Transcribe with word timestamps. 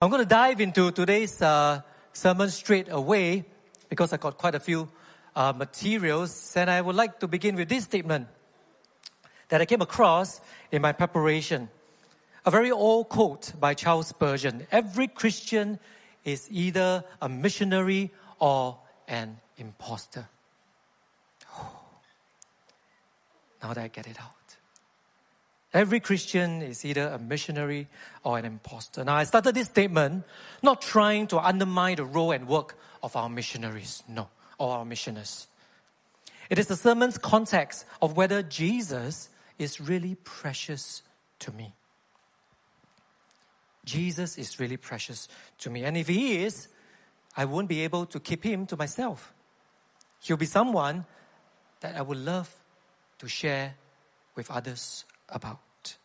I'm 0.00 0.10
going 0.10 0.22
to 0.22 0.28
dive 0.28 0.60
into 0.60 0.92
today's 0.92 1.42
uh, 1.42 1.80
sermon 2.12 2.50
straight 2.50 2.86
away 2.88 3.44
because 3.88 4.12
I 4.12 4.16
got 4.16 4.38
quite 4.38 4.54
a 4.54 4.60
few 4.60 4.88
uh, 5.34 5.52
materials, 5.52 6.56
and 6.56 6.70
I 6.70 6.80
would 6.80 6.94
like 6.94 7.18
to 7.18 7.26
begin 7.26 7.56
with 7.56 7.68
this 7.68 7.82
statement 7.82 8.28
that 9.48 9.60
I 9.60 9.64
came 9.64 9.80
across 9.80 10.40
in 10.70 10.82
my 10.82 10.92
preparation. 10.92 11.68
A 12.46 12.50
very 12.52 12.70
old 12.70 13.08
quote 13.08 13.52
by 13.58 13.74
Charles 13.74 14.06
Spurgeon 14.06 14.68
Every 14.70 15.08
Christian 15.08 15.80
is 16.24 16.46
either 16.48 17.02
a 17.20 17.28
missionary 17.28 18.12
or 18.38 18.78
an 19.08 19.38
impostor. 19.56 20.28
now 23.60 23.72
that 23.72 23.78
I 23.78 23.88
get 23.88 24.06
it 24.06 24.20
out. 24.20 24.37
Every 25.74 26.00
Christian 26.00 26.62
is 26.62 26.84
either 26.84 27.08
a 27.08 27.18
missionary 27.18 27.88
or 28.24 28.38
an 28.38 28.46
impostor. 28.46 29.04
Now, 29.04 29.16
I 29.16 29.24
started 29.24 29.54
this 29.54 29.66
statement 29.66 30.24
not 30.62 30.80
trying 30.80 31.26
to 31.28 31.38
undermine 31.38 31.96
the 31.96 32.06
role 32.06 32.32
and 32.32 32.48
work 32.48 32.78
of 33.02 33.14
our 33.16 33.28
missionaries, 33.28 34.02
no, 34.08 34.28
or 34.56 34.78
our 34.78 34.84
missioners. 34.84 35.46
It 36.48 36.58
is 36.58 36.68
the 36.68 36.76
sermon's 36.76 37.18
context 37.18 37.84
of 38.00 38.16
whether 38.16 38.42
Jesus 38.42 39.28
is 39.58 39.78
really 39.80 40.14
precious 40.24 41.02
to 41.40 41.52
me. 41.52 41.74
Jesus 43.84 44.38
is 44.38 44.58
really 44.58 44.78
precious 44.78 45.28
to 45.58 45.70
me. 45.70 45.84
And 45.84 45.96
if 45.96 46.08
he 46.08 46.44
is, 46.44 46.68
I 47.36 47.44
won't 47.44 47.68
be 47.68 47.80
able 47.80 48.06
to 48.06 48.20
keep 48.20 48.42
him 48.42 48.66
to 48.66 48.76
myself. 48.76 49.34
He'll 50.20 50.38
be 50.38 50.46
someone 50.46 51.04
that 51.80 51.94
I 51.94 52.02
would 52.02 52.18
love 52.18 52.54
to 53.18 53.28
share 53.28 53.74
with 54.34 54.50
others 54.50 55.04
about. 55.28 55.96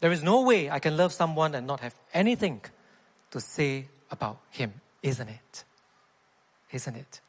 There 0.00 0.12
is 0.12 0.22
no 0.22 0.42
way 0.42 0.68
I 0.68 0.80
can 0.80 0.96
love 0.96 1.12
someone 1.12 1.54
and 1.54 1.66
not 1.66 1.80
have 1.80 1.94
anything 2.12 2.60
to 3.30 3.40
say 3.40 3.86
about 4.10 4.40
him, 4.50 4.74
isn't 5.02 5.28
it? 5.28 5.64
Isn't 6.72 6.96
it? 6.96 7.20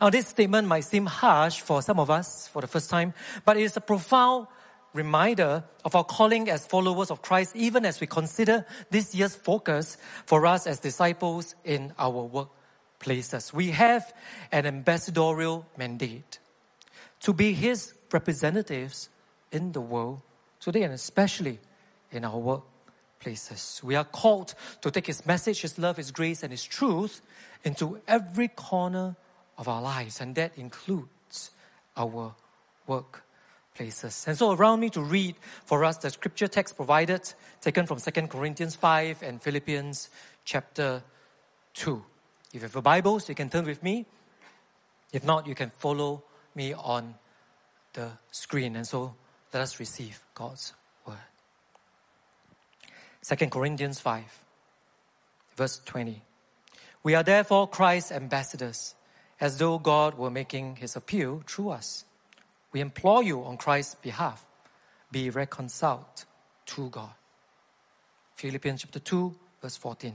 Now, 0.00 0.08
this 0.08 0.28
statement 0.28 0.66
might 0.66 0.84
seem 0.84 1.04
harsh 1.04 1.60
for 1.60 1.82
some 1.82 2.00
of 2.00 2.08
us 2.10 2.48
for 2.48 2.62
the 2.62 2.66
first 2.66 2.88
time, 2.88 3.12
but 3.44 3.58
it 3.58 3.62
is 3.64 3.76
a 3.76 3.82
profound 3.82 4.46
reminder 4.94 5.62
of 5.84 5.94
our 5.94 6.04
calling 6.04 6.48
as 6.48 6.66
followers 6.66 7.10
of 7.10 7.22
Christ, 7.22 7.54
even 7.54 7.84
as 7.84 8.00
we 8.00 8.06
consider 8.06 8.64
this 8.90 9.14
year's 9.14 9.36
focus 9.36 9.98
for 10.26 10.46
us 10.46 10.66
as 10.66 10.80
disciples 10.80 11.54
in 11.64 11.92
our 11.98 12.48
workplaces. 13.00 13.52
We 13.52 13.70
have 13.70 14.12
an 14.50 14.66
ambassadorial 14.66 15.66
mandate 15.76 16.38
to 17.20 17.32
be 17.32 17.52
His 17.52 17.92
representatives 18.10 19.10
in 19.52 19.72
the 19.72 19.80
world 19.80 20.20
today 20.60 20.82
and 20.82 20.92
especially 20.92 21.58
in 22.12 22.24
our 22.24 22.62
workplaces. 23.22 23.82
We 23.82 23.94
are 23.96 24.04
called 24.04 24.54
to 24.82 24.90
take 24.90 25.06
His 25.06 25.26
message, 25.26 25.62
His 25.62 25.78
love, 25.78 25.96
His 25.96 26.10
grace, 26.10 26.42
and 26.42 26.52
His 26.52 26.64
truth 26.64 27.20
into 27.64 28.00
every 28.06 28.48
corner 28.48 29.16
of 29.58 29.68
our 29.68 29.82
lives, 29.82 30.20
and 30.20 30.34
that 30.36 30.56
includes 30.56 31.50
our 31.96 32.34
workplaces. 32.88 34.26
And 34.26 34.36
so, 34.36 34.52
around 34.52 34.80
me 34.80 34.90
to 34.90 35.02
read 35.02 35.36
for 35.64 35.84
us 35.84 35.98
the 35.98 36.10
scripture 36.10 36.48
text 36.48 36.76
provided, 36.76 37.32
taken 37.60 37.86
from 37.86 37.98
2 37.98 38.10
Corinthians 38.28 38.74
5 38.74 39.22
and 39.22 39.42
Philippians 39.42 40.08
chapter 40.44 41.02
2. 41.74 42.02
If 42.48 42.54
you 42.54 42.60
have 42.62 42.76
a 42.76 42.82
Bible, 42.82 43.20
so 43.20 43.28
you 43.28 43.34
can 43.34 43.50
turn 43.50 43.66
with 43.66 43.82
me. 43.82 44.06
If 45.12 45.24
not, 45.24 45.46
you 45.46 45.54
can 45.54 45.70
follow 45.70 46.22
me 46.54 46.72
on 46.72 47.14
the 47.92 48.10
screen. 48.30 48.76
And 48.76 48.86
so, 48.86 49.14
let 49.52 49.62
us 49.62 49.80
receive 49.80 50.20
God's 50.34 50.72
word. 51.06 51.16
2 53.22 53.36
Corinthians 53.48 54.00
5, 54.00 54.24
verse 55.56 55.80
20. 55.84 56.22
We 57.02 57.14
are 57.14 57.22
therefore 57.22 57.68
Christ's 57.68 58.12
ambassadors, 58.12 58.94
as 59.40 59.58
though 59.58 59.78
God 59.78 60.16
were 60.16 60.30
making 60.30 60.76
his 60.76 60.96
appeal 60.96 61.42
through 61.46 61.70
us. 61.70 62.04
We 62.72 62.80
implore 62.80 63.22
you 63.22 63.42
on 63.42 63.56
Christ's 63.56 63.96
behalf, 63.96 64.44
be 65.10 65.30
reconciled 65.30 66.24
to 66.66 66.88
God. 66.90 67.10
Philippians 68.36 68.82
chapter 68.82 69.00
2, 69.00 69.34
verse 69.60 69.76
14. 69.76 70.14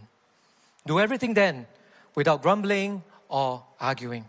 Do 0.87 0.99
everything 0.99 1.33
then 1.33 1.67
without 2.15 2.41
grumbling 2.41 3.03
or 3.27 3.63
arguing, 3.79 4.25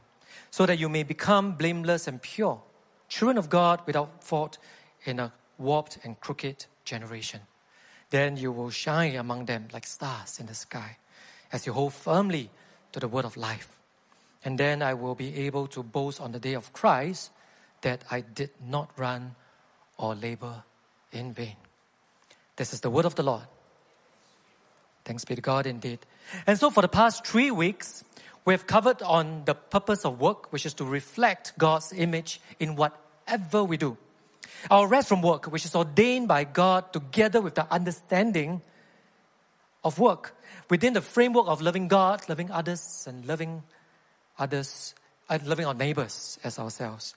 so 0.50 0.66
that 0.66 0.78
you 0.78 0.88
may 0.88 1.03
become 1.03 1.53
blameless 1.53 2.09
and 2.09 2.20
pure, 2.20 2.60
children 3.09 3.38
of 3.38 3.48
God 3.48 3.80
without 3.86 4.25
fault 4.25 4.59
in 5.08 5.20
a 5.20 5.32
warped 5.58 5.98
and 6.04 6.18
crooked 6.20 6.66
generation. 6.84 7.40
Then 8.10 8.36
you 8.36 8.52
will 8.52 8.70
shine 8.70 9.16
among 9.16 9.46
them 9.46 9.68
like 9.72 9.86
stars 9.86 10.38
in 10.38 10.46
the 10.46 10.54
sky 10.54 10.96
as 11.52 11.66
you 11.66 11.72
hold 11.72 11.94
firmly 11.94 12.50
to 12.92 13.00
the 13.00 13.08
word 13.08 13.24
of 13.24 13.36
life. 13.36 13.68
And 14.44 14.58
then 14.58 14.82
I 14.82 14.94
will 14.94 15.14
be 15.14 15.46
able 15.46 15.66
to 15.68 15.82
boast 15.82 16.20
on 16.20 16.32
the 16.32 16.38
day 16.38 16.54
of 16.54 16.72
Christ 16.72 17.30
that 17.82 18.04
I 18.10 18.20
did 18.20 18.50
not 18.64 18.90
run 18.96 19.34
or 19.98 20.14
labor 20.14 20.62
in 21.12 21.32
vain. 21.32 21.56
This 22.56 22.72
is 22.72 22.80
the 22.80 22.90
word 22.90 23.04
of 23.04 23.14
the 23.14 23.22
Lord. 23.22 23.46
Thanks 25.04 25.24
be 25.24 25.34
to 25.34 25.40
God 25.40 25.66
indeed. 25.66 26.00
And 26.46 26.58
so 26.58 26.70
for 26.70 26.80
the 26.80 26.88
past 26.88 27.26
three 27.26 27.50
weeks, 27.50 28.04
we 28.44 28.54
have 28.54 28.66
covered 28.66 29.02
on 29.02 29.44
the 29.44 29.54
purpose 29.54 30.04
of 30.04 30.20
work, 30.20 30.52
which 30.52 30.66
is 30.66 30.74
to 30.74 30.84
reflect 30.84 31.52
God's 31.58 31.92
image 31.92 32.40
in 32.58 32.76
whatever 32.76 33.64
we 33.64 33.76
do. 33.76 33.96
Our 34.71 34.87
rest 34.88 35.09
from 35.09 35.22
work, 35.22 35.47
which 35.47 35.65
is 35.65 35.75
ordained 35.75 36.28
by 36.28 36.44
God 36.44 36.93
together 36.93 37.41
with 37.41 37.54
the 37.54 37.71
understanding 37.72 38.62
of 39.84 39.99
work 39.99 40.34
within 40.69 40.93
the 40.93 41.00
framework 41.00 41.47
of 41.47 41.62
loving 41.62 41.88
God, 41.88 42.28
loving 42.28 42.50
others, 42.50 43.04
and 43.06 43.25
loving 43.27 43.62
others, 44.38 44.94
and 45.28 45.47
loving 45.47 45.66
our 45.66 45.75
neighbors 45.75 46.38
as 46.43 46.59
ourselves. 46.59 47.15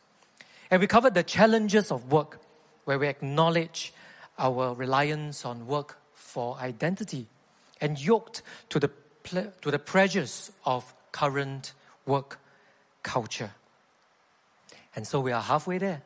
And 0.69 0.79
we 0.79 0.87
covered 0.87 1.13
the 1.13 1.23
challenges 1.23 1.91
of 1.91 2.11
work, 2.11 2.39
where 2.85 2.99
we 2.99 3.07
acknowledge 3.07 3.93
our 4.37 4.73
reliance 4.73 5.45
on 5.45 5.67
work 5.67 5.97
for 6.13 6.57
identity 6.57 7.27
and 7.81 7.99
yoked 7.99 8.41
to 8.69 8.79
the, 8.79 8.91
to 9.61 9.71
the 9.71 9.79
pressures 9.79 10.51
of 10.65 10.93
current 11.11 11.73
work 12.05 12.39
culture. 13.03 13.51
And 14.95 15.07
so 15.07 15.19
we 15.19 15.31
are 15.31 15.41
halfway 15.41 15.77
there. 15.77 16.01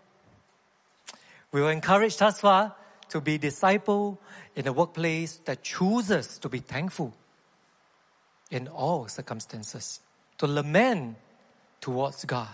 We 1.54 1.62
were 1.62 1.72
encouraged 1.72 2.18
thus 2.18 2.42
far 2.42 2.76
to 3.10 3.22
be 3.22 3.38
disciple 3.38 4.20
in 4.56 4.68
a 4.68 4.74
workplace 4.74 5.38
that 5.46 5.64
chooses 5.64 6.40
to 6.40 6.50
be 6.50 6.60
thankful 6.60 7.14
in 8.50 8.68
all 8.68 9.08
circumstances, 9.08 10.00
to 10.40 10.48
lament 10.48 11.16
towards 11.80 12.26
God, 12.26 12.50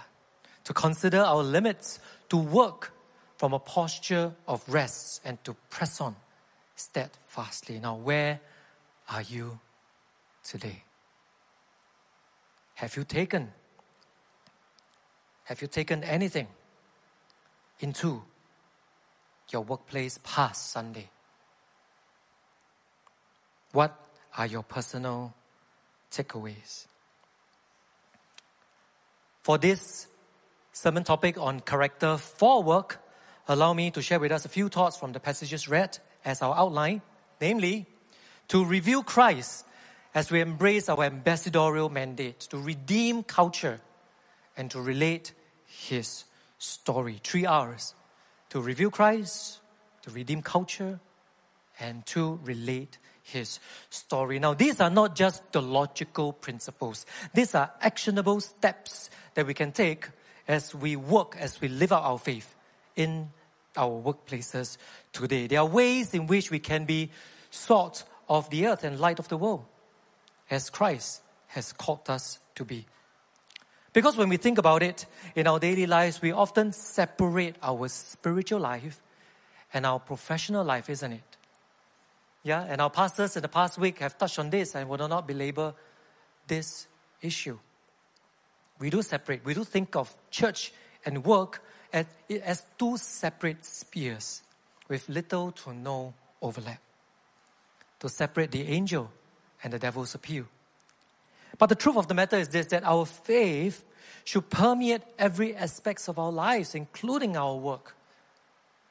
to 0.66 0.74
consider 0.74 1.22
our 1.22 1.42
limits, 1.42 2.00
to 2.28 2.36
work 2.36 2.92
from 3.38 3.54
a 3.54 3.60
posture 3.60 4.34
of 4.46 4.68
rest 4.68 5.22
and 5.24 5.42
to 5.46 5.56
press 5.70 6.02
on 6.02 6.18
steadfastly. 6.76 7.80
Now, 7.80 7.96
where 7.96 8.42
are 9.10 9.22
you 9.22 9.60
today? 10.44 10.84
Have 12.76 12.98
you 12.98 13.06
taken? 13.06 13.54
Have 15.46 15.62
you 15.62 15.70
taken 15.70 16.04
anything 16.04 16.48
into 17.80 18.24
your 19.52 19.64
workplace 19.64 20.20
past 20.24 20.72
Sunday? 20.72 21.10
What 23.72 23.96
are 24.38 24.48
your 24.48 24.64
personal 24.64 25.34
takeaways? 26.12 26.86
For 29.44 29.58
this 29.58 30.08
sermon 30.72 31.04
topic 31.04 31.38
on 31.38 31.60
character 31.60 32.18
for 32.18 32.64
work, 32.64 33.02
allow 33.48 33.74
me 33.74 33.92
to 33.92 34.02
share 34.02 34.20
with 34.20 34.32
us 34.32 34.46
a 34.46 34.50
few 34.50 34.70
thoughts 34.70 34.98
from 34.98 35.12
the 35.12 35.20
passages 35.20 35.68
read 35.68 35.98
as 36.24 36.42
our 36.42 36.56
outline, 36.56 37.02
namely, 37.42 37.86
to 38.50 38.66
reveal 38.66 39.04
Christ 39.04 39.66
as 40.14 40.32
we 40.32 40.42
embrace 40.42 40.90
our 40.90 41.04
ambassadorial 41.04 41.90
mandate 41.90 42.40
to 42.40 42.58
redeem 42.58 43.24
culture 43.24 43.80
and 44.58 44.72
to 44.72 44.82
relate 44.82 45.34
his 45.66 46.26
story. 46.58 47.20
Three 47.24 47.46
R's 47.46 47.94
to 48.50 48.62
reveal 48.62 48.90
Christ, 48.90 49.60
to 50.04 50.12
redeem 50.12 50.42
culture, 50.42 51.00
and 51.80 52.06
to 52.08 52.40
relate 52.44 52.98
his 53.24 53.60
story. 53.90 54.40
Now, 54.40 54.54
these 54.54 54.82
are 54.82 54.90
not 54.90 55.16
just 55.16 55.52
the 55.52 55.62
logical 55.62 56.34
principles. 56.34 57.06
These 57.34 57.56
are 57.56 57.72
actionable 57.82 58.42
steps 58.42 59.10
that 59.36 59.46
we 59.46 59.54
can 59.54 59.72
take 59.72 60.10
as 60.48 60.74
we 60.74 60.96
work, 60.96 61.36
as 61.40 61.62
we 61.62 61.68
live 61.68 61.92
out 61.92 62.04
our 62.04 62.18
faith 62.18 62.56
in 62.96 63.30
our 63.78 64.02
workplaces 64.02 64.78
today. 65.14 65.48
There 65.48 65.60
are 65.60 65.66
ways 65.66 66.14
in 66.14 66.28
which 66.28 66.50
we 66.52 66.60
can 66.60 66.86
be 66.86 67.12
salt 67.52 68.04
of 68.28 68.50
the 68.50 68.68
earth 68.68 68.84
and 68.84 69.00
light 69.00 69.20
of 69.20 69.28
the 69.28 69.38
world, 69.38 69.66
as 70.50 70.70
Christ 70.70 71.22
has 71.48 71.72
called 71.72 72.10
us 72.10 72.40
to 72.56 72.66
be. 72.66 72.86
Because 73.94 74.18
when 74.18 74.30
we 74.30 74.38
think 74.38 74.58
about 74.58 74.84
it 74.84 75.06
in 75.36 75.48
our 75.48 75.60
daily 75.60 75.88
lives, 75.88 76.22
we 76.22 76.32
often 76.32 76.74
separate 76.74 77.56
our 77.62 77.88
spiritual 77.88 78.60
life 78.60 79.02
and 79.74 79.86
our 79.86 80.00
professional 80.00 80.64
life, 80.64 80.90
isn't 80.90 81.12
it? 81.12 81.38
Yeah, 82.44 82.66
and 82.68 82.82
our 82.82 82.90
pastors 82.90 83.36
in 83.36 83.42
the 83.42 83.50
past 83.50 83.78
week 83.78 84.00
have 84.00 84.18
touched 84.18 84.40
on 84.40 84.50
this 84.50 84.76
and 84.76 84.88
will 84.88 85.08
not 85.08 85.28
belabor 85.28 85.74
this 86.48 86.88
issue. 87.22 87.58
We 88.80 88.90
do 88.90 89.02
separate, 89.02 89.44
we 89.44 89.54
do 89.54 89.64
think 89.64 89.96
of 89.96 90.16
church 90.32 90.72
and 91.06 91.26
work 91.26 91.62
as, 91.92 92.06
as 92.44 92.64
two 92.78 92.98
separate 92.98 93.66
spheres 93.66 94.42
with 94.88 95.10
little 95.10 95.52
to 95.52 95.74
no 95.74 96.14
overlap. 96.42 96.80
To 98.00 98.10
separate 98.10 98.52
the 98.52 98.68
angel 98.68 99.12
and 99.64 99.74
the 99.74 99.80
devil's 99.80 100.16
appeal. 100.16 100.46
But 101.60 101.70
the 101.70 101.76
truth 101.76 101.98
of 101.98 102.08
the 102.08 102.16
matter 102.16 102.38
is 102.38 102.50
this 102.50 102.68
that 102.68 102.84
our 102.84 103.06
faith 103.06 103.84
should 104.24 104.50
permeate 104.50 105.02
every 105.20 105.56
aspects 105.56 106.08
of 106.08 106.18
our 106.18 106.32
lives, 106.32 106.74
including 106.74 107.38
our 107.38 107.56
work. 107.56 107.96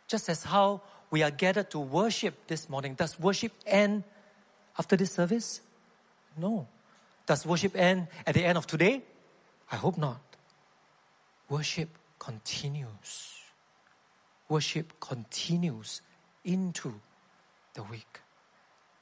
Just 0.06 0.29
as 0.29 0.44
how 0.44 0.82
we 1.11 1.23
are 1.23 1.31
gathered 1.31 1.70
to 1.70 1.79
worship 1.79 2.47
this 2.47 2.69
morning. 2.69 2.94
Does 2.94 3.19
worship 3.19 3.53
end 3.67 4.05
after 4.79 4.97
this 4.97 5.12
service? 5.12 5.61
No. 6.37 6.69
Does 7.26 7.47
worship 7.47 7.75
end 7.76 8.09
at 8.26 8.35
the 8.35 8.44
end 8.44 8.59
of 8.59 8.67
today? 8.67 9.03
I 9.73 9.76
hope 9.76 9.99
not. 9.99 10.20
Worship 11.49 11.88
continues. 12.19 13.35
Worship 14.49 14.93
continues 15.00 16.03
into 16.44 17.00
the 17.75 17.82
week. 17.85 18.20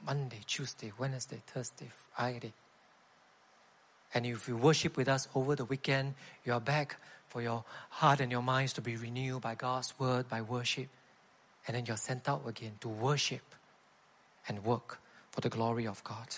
Monday, 0.05 0.41
Tuesday, 0.47 0.93
Wednesday, 0.99 1.43
Thursday, 1.47 1.91
Friday. 2.15 2.53
And 4.15 4.25
if 4.27 4.49
you 4.49 4.57
worship 4.57 4.97
with 4.97 5.09
us 5.09 5.29
over 5.35 5.55
the 5.55 5.65
weekend, 5.65 6.15
you 6.45 6.53
are 6.53 6.61
back 6.61 6.97
for 7.29 7.43
your 7.43 7.65
heart 7.91 8.21
and 8.21 8.31
your 8.33 8.43
minds 8.43 8.73
to 8.75 8.81
be 8.81 8.97
renewed 8.97 9.43
by 9.43 9.55
God's 9.55 9.99
word, 9.99 10.29
by 10.29 10.43
worship. 10.43 10.89
And 11.67 11.77
then 11.77 11.87
you're 11.87 11.97
sent 11.97 12.29
out 12.29 12.43
again 12.47 12.73
to 12.81 12.89
worship 12.89 13.55
and 14.49 14.65
work 14.65 15.01
for 15.31 15.41
the 15.41 15.49
glory 15.49 15.87
of 15.87 16.03
God. 16.05 16.29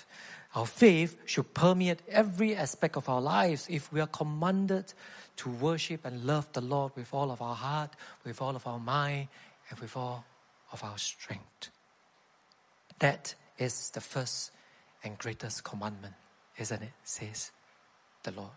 Our 0.54 0.66
faith 0.66 1.16
should 1.26 1.52
permeate 1.54 2.00
every 2.08 2.56
aspect 2.56 2.96
of 2.96 3.08
our 3.08 3.20
lives 3.20 3.66
if 3.70 3.92
we 3.92 4.00
are 4.00 4.06
commanded 4.06 4.92
to 5.36 5.50
worship 5.50 6.04
and 6.04 6.24
love 6.24 6.50
the 6.52 6.62
Lord 6.62 6.92
with 6.96 7.12
all 7.12 7.30
of 7.30 7.42
our 7.42 7.54
heart, 7.54 7.90
with 8.24 8.40
all 8.40 8.56
of 8.56 8.66
our 8.66 8.80
mind, 8.80 9.28
and 9.70 9.78
with 9.78 9.96
all 9.96 10.24
of 10.72 10.82
our 10.82 10.98
strength. 10.98 11.68
That 12.98 13.34
is 13.58 13.90
the 13.90 14.00
first 14.00 14.50
and 15.04 15.16
greatest 15.18 15.62
commandment, 15.62 16.14
isn't 16.58 16.82
it? 16.82 16.92
Says 17.04 17.52
the 18.22 18.32
Lord. 18.32 18.50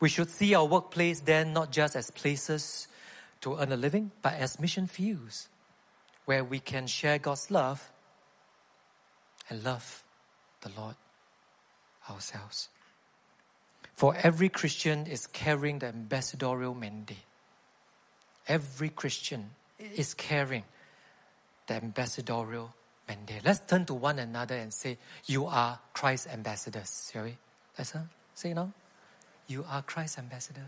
We 0.00 0.08
should 0.08 0.30
see 0.30 0.54
our 0.54 0.64
workplace 0.64 1.20
then 1.20 1.52
not 1.52 1.70
just 1.70 1.96
as 1.96 2.10
places 2.10 2.88
to 3.40 3.56
earn 3.58 3.72
a 3.72 3.76
living, 3.76 4.10
but 4.22 4.34
as 4.34 4.58
mission 4.58 4.86
fields 4.86 5.48
where 6.24 6.44
we 6.44 6.58
can 6.58 6.86
share 6.86 7.18
God's 7.18 7.50
love 7.50 7.90
and 9.48 9.62
love 9.64 10.04
the 10.60 10.70
Lord 10.76 10.96
ourselves. 12.08 12.68
For 13.94 14.16
every 14.16 14.48
Christian 14.48 15.06
is 15.06 15.26
carrying 15.26 15.78
the 15.78 15.88
ambassadorial 15.88 16.74
mandate. 16.74 17.18
Every 18.48 18.88
Christian 18.88 19.50
is 19.78 20.14
carrying 20.14 20.64
the 21.66 21.74
ambassadorial 21.74 22.74
mandate. 23.06 23.42
Let's 23.44 23.60
turn 23.60 23.84
to 23.86 23.94
one 23.94 24.18
another 24.18 24.56
and 24.56 24.72
say, 24.72 24.98
You 25.26 25.46
are 25.46 25.78
Christ's 25.92 26.28
ambassadors, 26.28 27.10
shall 27.12 27.24
we? 27.24 27.36
Let's 27.78 27.94
uh, 28.32 28.36
say 28.36 28.54
now. 28.54 28.72
You 29.46 29.64
are 29.68 29.82
Christ's 29.82 30.18
ambassador. 30.18 30.66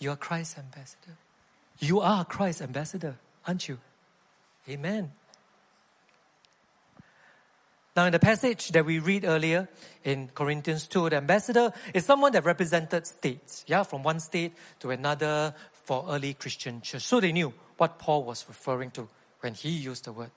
You 0.00 0.10
are 0.10 0.16
Christ's 0.16 0.58
ambassador. 0.58 1.16
You 1.78 2.00
are 2.00 2.24
Christ's 2.24 2.62
ambassador, 2.62 3.16
aren't 3.46 3.68
you? 3.68 3.78
Amen. 4.68 5.12
Now, 7.96 8.04
in 8.04 8.12
the 8.12 8.18
passage 8.18 8.68
that 8.72 8.84
we 8.84 8.98
read 8.98 9.24
earlier 9.24 9.68
in 10.04 10.28
Corinthians 10.34 10.86
2, 10.86 11.10
the 11.10 11.16
ambassador 11.16 11.72
is 11.94 12.04
someone 12.04 12.32
that 12.32 12.44
represented 12.44 13.06
states, 13.06 13.64
yeah, 13.66 13.84
from 13.84 14.02
one 14.02 14.20
state 14.20 14.52
to 14.80 14.90
another 14.90 15.54
for 15.84 16.04
early 16.08 16.34
Christian 16.34 16.82
church. 16.82 17.02
So 17.02 17.20
they 17.20 17.32
knew 17.32 17.54
what 17.78 17.98
Paul 17.98 18.24
was 18.24 18.44
referring 18.48 18.90
to 18.92 19.08
when 19.40 19.54
he 19.54 19.70
used 19.70 20.04
the 20.04 20.12
word 20.12 20.30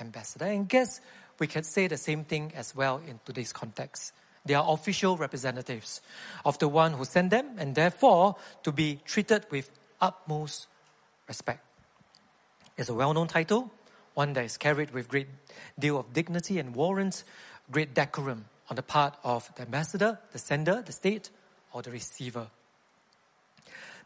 ambassador. 0.00 0.46
And 0.46 0.68
guess 0.68 1.00
we 1.38 1.46
can 1.46 1.62
say 1.62 1.86
the 1.86 1.96
same 1.96 2.24
thing 2.24 2.52
as 2.56 2.74
well 2.74 3.00
in 3.06 3.20
today's 3.24 3.52
context. 3.52 4.12
They 4.46 4.54
are 4.54 4.64
official 4.72 5.16
representatives 5.16 6.00
of 6.44 6.58
the 6.58 6.68
one 6.68 6.92
who 6.94 7.04
sent 7.04 7.30
them 7.30 7.56
and 7.58 7.74
therefore 7.74 8.36
to 8.62 8.72
be 8.72 9.00
treated 9.04 9.46
with 9.50 9.70
utmost 10.00 10.68
respect. 11.28 11.64
It's 12.76 12.88
a 12.88 12.94
well-known 12.94 13.26
title, 13.26 13.70
one 14.14 14.32
that 14.34 14.44
is 14.44 14.56
carried 14.56 14.92
with 14.92 15.08
great 15.08 15.28
deal 15.78 15.98
of 15.98 16.12
dignity 16.12 16.58
and 16.58 16.74
warrants 16.74 17.24
great 17.70 17.94
decorum 17.94 18.44
on 18.70 18.76
the 18.76 18.82
part 18.82 19.16
of 19.24 19.50
the 19.56 19.62
ambassador, 19.62 20.18
the 20.32 20.38
sender, 20.38 20.82
the 20.84 20.92
state, 20.92 21.30
or 21.72 21.82
the 21.82 21.90
receiver. 21.90 22.48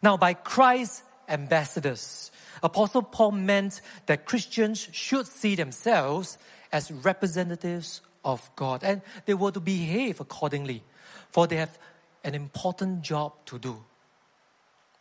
Now, 0.03 0.17
by 0.17 0.35
Christ's 0.35 1.03
ambassadors, 1.29 2.31
Apostle 2.63 3.03
Paul 3.03 3.33
meant 3.33 3.81
that 4.07 4.25
Christians 4.25 4.89
should 4.93 5.27
see 5.27 5.55
themselves 5.55 6.39
as 6.73 6.91
representatives 6.91 8.01
of 8.25 8.51
God 8.57 8.83
and 8.85 9.03
they 9.27 9.35
were 9.35 9.53
to 9.53 9.61
behave 9.61 10.21
accordingly, 10.21 10.83
for 11.31 11.47
they 11.47 11.57
have 11.57 11.79
an 12.25 12.35
important 12.35 13.03
job 13.03 13.33
to 13.47 13.59
do. 13.59 13.83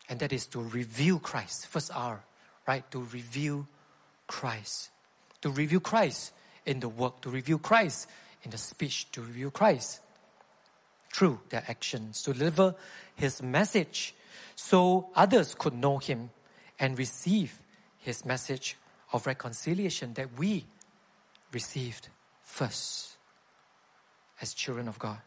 And 0.07 0.19
that 0.19 0.33
is 0.33 0.47
to 0.47 0.61
reveal 0.61 1.19
Christ. 1.19 1.67
First 1.67 1.91
R, 1.93 2.23
right? 2.67 2.89
To 2.91 3.05
reveal 3.11 3.67
Christ. 4.27 4.89
To 5.41 5.51
reveal 5.51 5.79
Christ 5.79 6.33
in 6.65 6.79
the 6.79 6.89
work, 6.89 7.21
to 7.21 7.29
reveal 7.29 7.59
Christ 7.59 8.07
in 8.43 8.51
the 8.51 8.57
speech, 8.57 9.11
to 9.11 9.21
reveal 9.21 9.51
Christ 9.51 10.01
through 11.13 11.39
their 11.49 11.63
actions, 11.67 12.21
to 12.23 12.33
deliver 12.33 12.75
his 13.15 13.41
message 13.41 14.15
so 14.55 15.09
others 15.15 15.55
could 15.57 15.73
know 15.73 15.97
him 15.97 16.29
and 16.79 16.97
receive 16.97 17.61
his 17.97 18.25
message 18.25 18.77
of 19.11 19.25
reconciliation 19.25 20.13
that 20.13 20.37
we 20.37 20.65
received 21.51 22.09
first 22.43 23.08
as 24.41 24.53
children 24.53 24.87
of 24.87 24.99
God. 24.99 25.19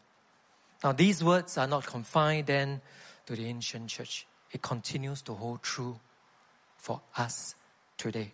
Now, 0.83 0.91
these 0.91 1.23
words 1.23 1.57
are 1.57 1.67
not 1.67 1.85
confined 1.85 2.47
then 2.47 2.81
to 3.25 3.35
the 3.35 3.45
ancient 3.45 3.89
church, 3.89 4.27
it 4.51 4.61
continues 4.61 5.21
to 5.23 5.33
hold 5.33 5.63
true 5.63 5.99
for 6.77 7.01
us 7.17 7.55
today. 7.97 8.33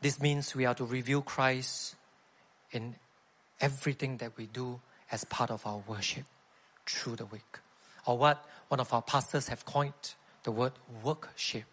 This 0.00 0.20
means 0.20 0.54
we 0.54 0.66
are 0.66 0.74
to 0.74 0.84
reveal 0.84 1.22
Christ 1.22 1.96
in 2.70 2.96
everything 3.60 4.18
that 4.18 4.36
we 4.36 4.46
do 4.46 4.80
as 5.10 5.24
part 5.24 5.50
of 5.50 5.66
our 5.66 5.82
worship 5.86 6.24
through 6.86 7.16
the 7.16 7.26
week. 7.26 7.58
Or 8.06 8.18
what 8.18 8.44
one 8.68 8.80
of 8.80 8.92
our 8.92 9.02
pastors 9.02 9.48
have 9.48 9.64
coined 9.64 10.14
the 10.42 10.50
word 10.50 10.72
workship, 11.02 11.66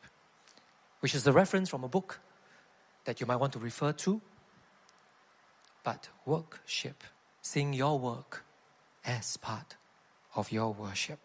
which 0.99 1.15
is 1.15 1.25
a 1.25 1.31
reference 1.31 1.69
from 1.69 1.83
a 1.83 1.88
book 1.88 2.19
that 3.05 3.19
you 3.19 3.25
might 3.25 3.38
want 3.38 3.53
to 3.53 3.59
refer 3.59 3.91
to. 3.93 4.21
But 5.83 6.09
worship, 6.25 7.03
seeing 7.41 7.74
your 7.74 7.98
work 7.98 8.43
as 9.05 9.38
part 9.38 9.75
of 10.36 10.51
your 10.51 10.74
worship. 10.74 11.19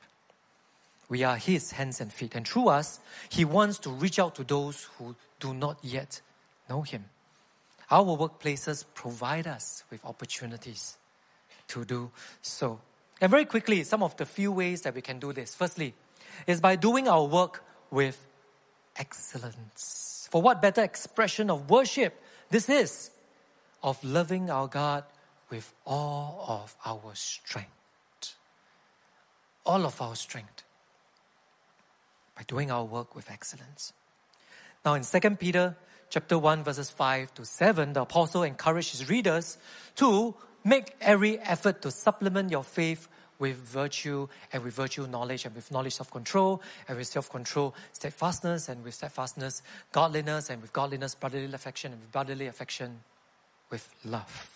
We 1.08 1.22
are 1.22 1.36
His 1.36 1.72
hands 1.72 2.00
and 2.00 2.12
feet, 2.12 2.34
and 2.34 2.46
through 2.46 2.68
us, 2.68 3.00
He 3.28 3.44
wants 3.44 3.78
to 3.80 3.90
reach 3.90 4.18
out 4.18 4.34
to 4.36 4.44
those 4.44 4.88
who 4.98 5.14
do 5.38 5.52
not 5.52 5.78
yet 5.82 6.20
know 6.68 6.82
Him. 6.82 7.04
Our 7.90 8.16
workplaces 8.16 8.84
provide 8.94 9.46
us 9.46 9.84
with 9.90 10.04
opportunities 10.04 10.96
to 11.68 11.84
do 11.84 12.10
so. 12.40 12.80
And 13.20 13.30
very 13.30 13.44
quickly, 13.44 13.84
some 13.84 14.02
of 14.02 14.16
the 14.16 14.26
few 14.26 14.52
ways 14.52 14.82
that 14.82 14.94
we 14.94 15.02
can 15.02 15.18
do 15.18 15.32
this. 15.32 15.54
Firstly, 15.54 15.94
is 16.46 16.60
by 16.60 16.76
doing 16.76 17.08
our 17.08 17.24
work 17.24 17.62
with 17.90 18.26
excellence. 18.96 20.28
For 20.30 20.42
what 20.42 20.62
better 20.62 20.82
expression 20.82 21.50
of 21.50 21.70
worship 21.70 22.20
this 22.50 22.68
is 22.68 23.10
of 23.84 24.02
loving 24.02 24.50
our 24.50 24.66
God 24.66 25.04
with 25.50 25.72
all 25.86 26.44
of 26.48 26.74
our 26.84 27.14
strength. 27.14 27.68
All 29.64 29.84
of 29.84 30.00
our 30.00 30.16
strength. 30.16 30.64
By 32.34 32.42
doing 32.48 32.70
our 32.70 32.84
work 32.84 33.14
with 33.14 33.30
excellence. 33.30 33.92
Now 34.84 34.94
in 34.94 35.04
2 35.04 35.36
Peter 35.36 35.76
chapter 36.08 36.38
1 36.38 36.64
verses 36.64 36.90
5 36.90 37.34
to 37.34 37.44
7, 37.44 37.92
the 37.92 38.02
apostle 38.02 38.42
encouraged 38.42 38.92
his 38.92 39.08
readers 39.08 39.58
to 39.96 40.34
make 40.64 40.96
every 41.00 41.38
effort 41.40 41.82
to 41.82 41.90
supplement 41.90 42.50
your 42.50 42.64
faith 42.64 43.06
with 43.38 43.56
virtue 43.56 44.28
and 44.52 44.64
with 44.64 44.72
virtue 44.74 45.06
knowledge 45.06 45.44
and 45.44 45.54
with 45.54 45.70
knowledge 45.70 45.94
self-control 45.94 46.62
and 46.88 46.96
with 46.96 47.06
self-control 47.06 47.74
steadfastness 47.92 48.68
and 48.68 48.82
with 48.84 48.94
steadfastness 48.94 49.60
godliness 49.90 50.50
and 50.50 50.62
with 50.62 50.72
godliness 50.72 51.16
brotherly 51.16 51.52
affection 51.52 51.92
and 51.92 52.00
with 52.00 52.12
brotherly 52.12 52.46
affection 52.46 53.00
with 53.70 53.88
love. 54.04 54.50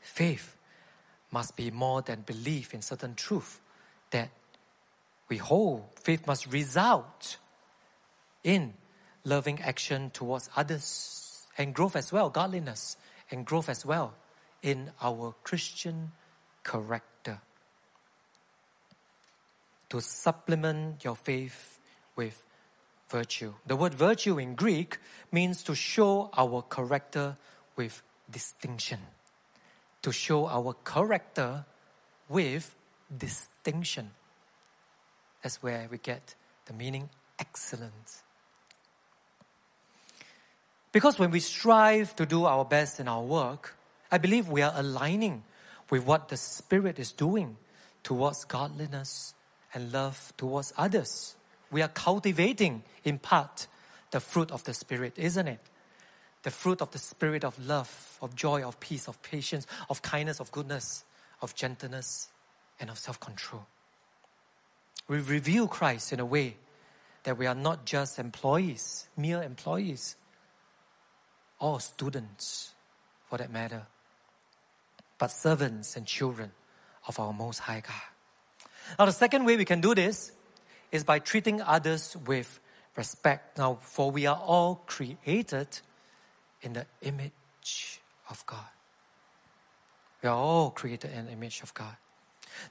Faith 0.00 0.56
must 1.30 1.56
be 1.56 1.70
more 1.70 2.02
than 2.02 2.22
belief 2.22 2.74
in 2.74 2.82
certain 2.82 3.14
truth 3.14 3.60
that 4.10 4.30
we 5.28 5.36
hold. 5.36 5.84
Faith 6.02 6.26
must 6.26 6.50
result 6.52 7.36
in 8.42 8.74
loving 9.24 9.60
action 9.60 10.10
towards 10.10 10.48
others 10.56 11.46
and 11.58 11.74
growth 11.74 11.96
as 11.96 12.12
well, 12.12 12.30
godliness 12.30 12.96
and 13.30 13.44
growth 13.44 13.68
as 13.68 13.84
well 13.84 14.14
in 14.62 14.90
our 15.02 15.34
Christian 15.44 16.12
character. 16.64 17.40
To 19.90 20.00
supplement 20.00 21.04
your 21.04 21.16
faith 21.16 21.78
with 22.16 22.44
virtue. 23.08 23.54
The 23.66 23.76
word 23.76 23.94
virtue 23.94 24.38
in 24.38 24.54
Greek 24.54 24.98
means 25.32 25.62
to 25.64 25.74
show 25.74 26.30
our 26.36 26.62
character 26.62 27.36
with 27.76 28.02
distinction. 28.30 29.00
To 30.02 30.12
show 30.12 30.46
our 30.46 30.74
character 30.84 31.64
with 32.28 32.74
distinction. 33.16 34.10
That's 35.42 35.62
where 35.62 35.88
we 35.90 35.98
get 35.98 36.34
the 36.66 36.72
meaning 36.72 37.08
excellence. 37.38 38.22
Because 40.92 41.18
when 41.18 41.30
we 41.30 41.40
strive 41.40 42.16
to 42.16 42.26
do 42.26 42.44
our 42.44 42.64
best 42.64 42.98
in 43.00 43.08
our 43.08 43.22
work, 43.22 43.76
I 44.10 44.18
believe 44.18 44.48
we 44.48 44.62
are 44.62 44.72
aligning 44.74 45.44
with 45.90 46.04
what 46.04 46.28
the 46.28 46.36
Spirit 46.36 46.98
is 46.98 47.12
doing 47.12 47.56
towards 48.02 48.44
godliness 48.44 49.34
and 49.74 49.92
love 49.92 50.32
towards 50.36 50.72
others. 50.76 51.36
We 51.70 51.82
are 51.82 51.88
cultivating, 51.88 52.82
in 53.04 53.18
part, 53.18 53.66
the 54.10 54.20
fruit 54.20 54.50
of 54.50 54.64
the 54.64 54.74
Spirit, 54.74 55.14
isn't 55.16 55.48
it? 55.48 55.60
The 56.42 56.50
fruit 56.50 56.80
of 56.80 56.90
the 56.92 56.98
Spirit 56.98 57.44
of 57.44 57.58
love, 57.66 58.18
of 58.22 58.34
joy, 58.34 58.66
of 58.66 58.80
peace, 58.80 59.08
of 59.08 59.20
patience, 59.22 59.66
of 59.90 60.00
kindness, 60.02 60.40
of 60.40 60.50
goodness, 60.50 61.04
of 61.42 61.54
gentleness, 61.54 62.28
and 62.80 62.90
of 62.90 62.98
self 62.98 63.20
control. 63.20 63.66
We 65.08 65.18
reveal 65.20 65.68
Christ 65.68 66.12
in 66.12 66.20
a 66.20 66.26
way 66.26 66.56
that 67.24 67.36
we 67.36 67.46
are 67.46 67.54
not 67.54 67.84
just 67.84 68.18
employees, 68.18 69.08
mere 69.16 69.42
employees, 69.42 70.16
or 71.58 71.80
students 71.80 72.72
for 73.28 73.38
that 73.38 73.52
matter, 73.52 73.82
but 75.18 75.28
servants 75.28 75.96
and 75.96 76.06
children 76.06 76.52
of 77.06 77.18
our 77.18 77.32
Most 77.32 77.58
High 77.58 77.80
God. 77.80 77.94
Now, 78.98 79.06
the 79.06 79.12
second 79.12 79.44
way 79.44 79.56
we 79.56 79.64
can 79.64 79.80
do 79.80 79.94
this 79.94 80.32
is 80.90 81.04
by 81.04 81.18
treating 81.18 81.60
others 81.60 82.16
with 82.26 82.60
respect. 82.96 83.58
Now, 83.58 83.78
for 83.80 84.10
we 84.10 84.26
are 84.26 84.36
all 84.36 84.82
created 84.86 85.68
in 86.62 86.72
the 86.72 86.86
image 87.02 88.00
of 88.30 88.44
God. 88.46 88.66
We 90.22 90.28
are 90.28 90.36
all 90.36 90.70
created 90.70 91.12
in 91.12 91.26
the 91.26 91.32
image 91.32 91.62
of 91.62 91.72
God. 91.74 91.96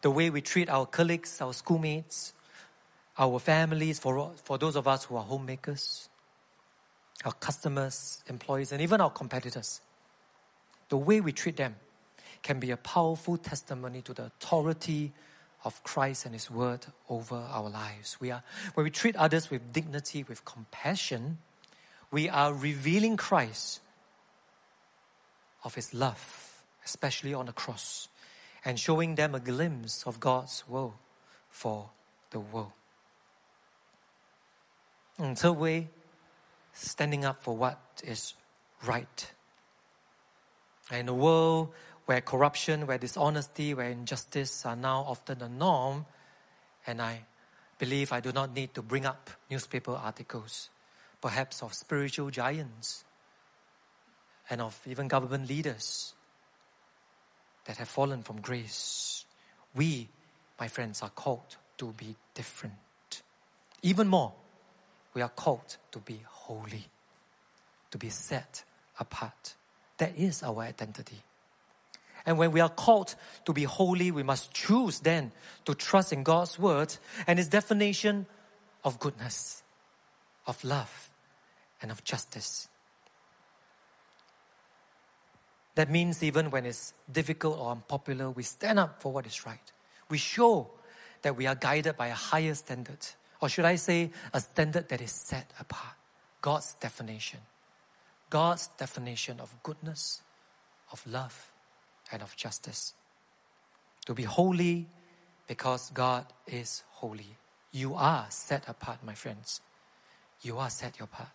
The 0.02 0.12
way 0.12 0.30
we 0.30 0.42
treat 0.42 0.70
our 0.70 0.86
colleagues, 0.86 1.40
our 1.42 1.54
schoolmates, 1.54 2.34
our 3.18 3.40
families, 3.40 4.00
for, 4.00 4.32
for 4.44 4.58
those 4.58 4.76
of 4.76 4.88
us 4.88 5.06
who 5.06 5.16
are 5.16 5.24
homemakers, 5.24 6.10
our 7.26 7.32
customers, 7.34 8.24
employees, 8.28 8.72
and 8.72 8.82
even 8.82 9.02
our 9.02 9.10
competitors. 9.10 9.82
The 10.90 10.98
way 10.98 11.22
we 11.22 11.32
treat 11.32 11.58
them 11.58 11.76
can 12.44 12.60
be 12.60 12.72
a 12.72 12.78
powerful 12.78 13.38
testimony 13.38 14.02
to 14.04 14.14
the 14.14 14.26
authority 14.26 15.14
of 15.68 15.84
Christ 15.84 16.26
and 16.26 16.34
His 16.34 16.50
Word 16.50 16.86
over 17.10 17.36
our 17.36 17.70
lives. 17.70 18.18
We 18.22 18.32
are, 18.32 18.42
when 18.74 18.86
we 18.86 18.90
treat 18.90 19.18
others 19.18 19.52
with 19.52 19.74
dignity, 19.74 20.24
with 20.24 20.46
compassion, 20.46 21.40
we 22.10 22.30
are 22.30 22.54
revealing 22.54 23.18
Christ 23.18 23.82
of 25.66 25.76
His 25.76 25.94
love, 25.94 26.64
especially 26.86 27.34
on 27.34 27.48
the 27.48 27.52
cross, 27.52 28.08
and 28.64 28.80
showing 28.80 29.16
them 29.16 29.36
a 29.36 29.42
glimpse 29.42 30.08
of 30.08 30.22
God's 30.22 30.64
will 30.70 30.94
for 31.50 31.90
the 32.32 32.40
world. 32.40 32.72
And 35.18 35.38
third 35.38 35.58
way, 35.58 35.90
standing 36.72 37.26
up 37.26 37.44
for 37.44 37.58
what 37.58 37.78
is 38.06 38.36
right. 38.86 39.32
In 40.92 41.10
a 41.10 41.14
world 41.14 41.74
where 42.08 42.22
corruption, 42.22 42.88
where 42.88 42.98
dishonesty, 42.98 43.74
where 43.74 43.90
injustice 43.90 44.66
are 44.66 44.78
now 44.78 45.02
often 45.02 45.40
the 45.40 45.50
norm, 45.50 46.06
and 46.88 47.02
I 47.02 47.26
believe 47.78 48.14
I 48.14 48.22
do 48.22 48.32
not 48.32 48.56
need 48.56 48.74
to 48.76 48.82
bring 48.82 49.06
up 49.06 49.30
newspaper 49.52 49.92
articles, 49.92 50.70
perhaps 51.22 51.62
of 51.62 51.74
spiritual 51.74 52.30
giants 52.30 53.04
and 54.50 54.62
of 54.62 54.80
even 54.88 55.10
government 55.10 55.50
leaders 55.50 56.14
that 57.66 57.76
have 57.76 57.90
fallen 57.90 58.24
from 58.24 58.40
grace. 58.40 59.26
We, 59.76 60.08
my 60.58 60.70
friends, 60.70 61.02
are 61.02 61.10
called 61.10 61.58
to 61.78 61.88
be 61.98 62.16
different. 62.34 62.74
Even 63.82 64.08
more, 64.08 64.34
we 65.14 65.22
are 65.22 65.30
called 65.30 65.76
to 65.92 66.00
be 66.00 66.22
holy, 66.26 66.86
to 67.92 67.98
be 67.98 68.10
set 68.10 68.64
apart. 68.98 69.56
That 69.98 70.18
is 70.18 70.42
our 70.42 70.62
identity. 70.62 71.22
And 72.28 72.38
when 72.38 72.52
we 72.52 72.60
are 72.60 72.70
called 72.70 73.16
to 73.46 73.54
be 73.54 73.64
holy, 73.64 74.12
we 74.12 74.22
must 74.22 74.54
choose 74.54 75.00
then 75.00 75.32
to 75.64 75.74
trust 75.74 76.12
in 76.12 76.24
God's 76.24 76.60
word 76.60 76.94
and 77.26 77.40
His 77.40 77.48
definition 77.48 78.28
of 78.84 79.00
goodness, 79.00 79.64
of 80.46 80.62
love, 80.66 81.10
and 81.82 81.90
of 81.90 82.04
justice. 82.04 82.68
That 85.76 85.90
means 85.90 86.22
even 86.22 86.52
when 86.52 86.66
it's 86.66 86.94
difficult 87.10 87.60
or 87.60 87.72
unpopular, 87.72 88.30
we 88.30 88.44
stand 88.44 88.78
up 88.78 89.02
for 89.02 89.14
what 89.14 89.26
is 89.26 89.46
right. 89.46 89.72
We 90.10 90.18
show 90.18 90.70
that 91.22 91.38
we 91.38 91.48
are 91.48 91.56
guided 91.56 91.96
by 91.96 92.08
a 92.08 92.14
higher 92.14 92.56
standard, 92.56 93.08
or 93.42 93.48
should 93.48 93.66
I 93.66 93.76
say, 93.78 94.12
a 94.34 94.42
standard 94.42 94.90
that 94.90 95.02
is 95.02 95.12
set 95.12 95.50
apart. 95.60 95.96
God's 96.42 96.74
definition. 96.74 97.40
God's 98.30 98.68
definition 98.78 99.40
of 99.40 99.54
goodness, 99.64 100.22
of 100.92 101.06
love, 101.08 101.54
and 102.12 102.22
of 102.22 102.36
justice. 102.36 102.94
To 104.06 104.14
be 104.14 104.24
holy 104.24 104.88
because 105.48 105.92
God 105.92 106.26
is 106.46 106.84
holy. 106.92 107.38
You 107.72 107.96
are 107.96 108.26
set 108.30 108.68
apart, 108.68 109.04
my 109.04 109.14
friends. 109.14 109.62
You 110.42 110.58
are 110.58 110.70
set 110.70 111.00
apart 111.00 111.30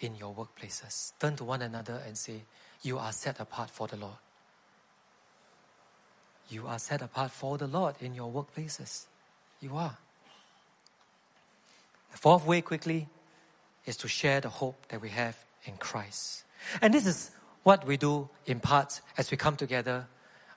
in 0.00 0.16
your 0.16 0.34
workplaces. 0.34 1.12
Turn 1.18 1.36
to 1.36 1.44
one 1.44 1.62
another 1.62 2.02
and 2.06 2.16
say, 2.16 2.42
You 2.82 2.98
are 2.98 3.12
set 3.12 3.40
apart 3.40 3.70
for 3.70 3.86
the 3.86 3.96
Lord. 3.96 4.16
You 6.48 6.66
are 6.66 6.78
set 6.78 7.02
apart 7.02 7.30
for 7.30 7.56
the 7.56 7.66
Lord 7.66 7.94
in 8.00 8.14
your 8.14 8.30
workplaces. 8.30 9.06
You 9.60 9.76
are. 9.76 9.96
The 12.12 12.18
fourth 12.18 12.46
way, 12.46 12.60
quickly, 12.60 13.08
is 13.86 13.96
to 13.98 14.08
share 14.08 14.40
the 14.40 14.48
hope 14.48 14.86
that 14.88 15.00
we 15.00 15.08
have 15.10 15.36
in 15.64 15.76
Christ. 15.76 16.44
And 16.80 16.92
this 16.92 17.06
is 17.06 17.30
what 17.64 17.86
we 17.86 17.96
do 17.96 18.28
in 18.46 18.60
part 18.60 19.00
as 19.18 19.30
we 19.30 19.36
come 19.36 19.56
together 19.56 20.06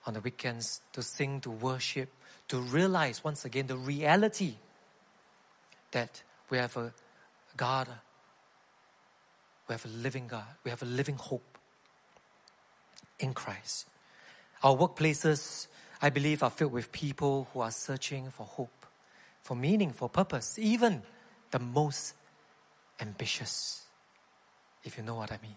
on 0.05 0.13
the 0.13 0.19
weekends 0.19 0.81
to 0.93 1.01
sing, 1.01 1.41
to 1.41 1.49
worship, 1.49 2.09
to 2.49 2.59
realize 2.59 3.23
once 3.23 3.43
again 3.45 3.67
the 3.67 3.77
reality 3.77 4.55
that 5.91 6.21
we 6.49 6.57
have 6.57 6.75
a 6.77 6.93
God, 7.55 7.87
we 9.67 9.73
have 9.73 9.85
a 9.85 9.89
living 9.89 10.27
God, 10.27 10.45
we 10.63 10.69
have 10.69 10.81
a 10.83 10.85
living 10.85 11.15
hope 11.15 11.57
in 13.19 13.33
Christ. 13.33 13.87
Our 14.63 14.75
workplaces, 14.75 15.67
I 16.01 16.09
believe, 16.09 16.43
are 16.43 16.49
filled 16.49 16.73
with 16.73 16.91
people 16.91 17.47
who 17.53 17.61
are 17.61 17.71
searching 17.71 18.29
for 18.31 18.45
hope, 18.45 18.85
for 19.43 19.55
meaning, 19.55 19.91
for 19.91 20.09
purpose, 20.09 20.59
even 20.59 21.03
the 21.51 21.59
most 21.59 22.15
ambitious, 22.99 23.83
if 24.83 24.97
you 24.97 25.03
know 25.03 25.15
what 25.15 25.31
I 25.31 25.39
mean 25.41 25.55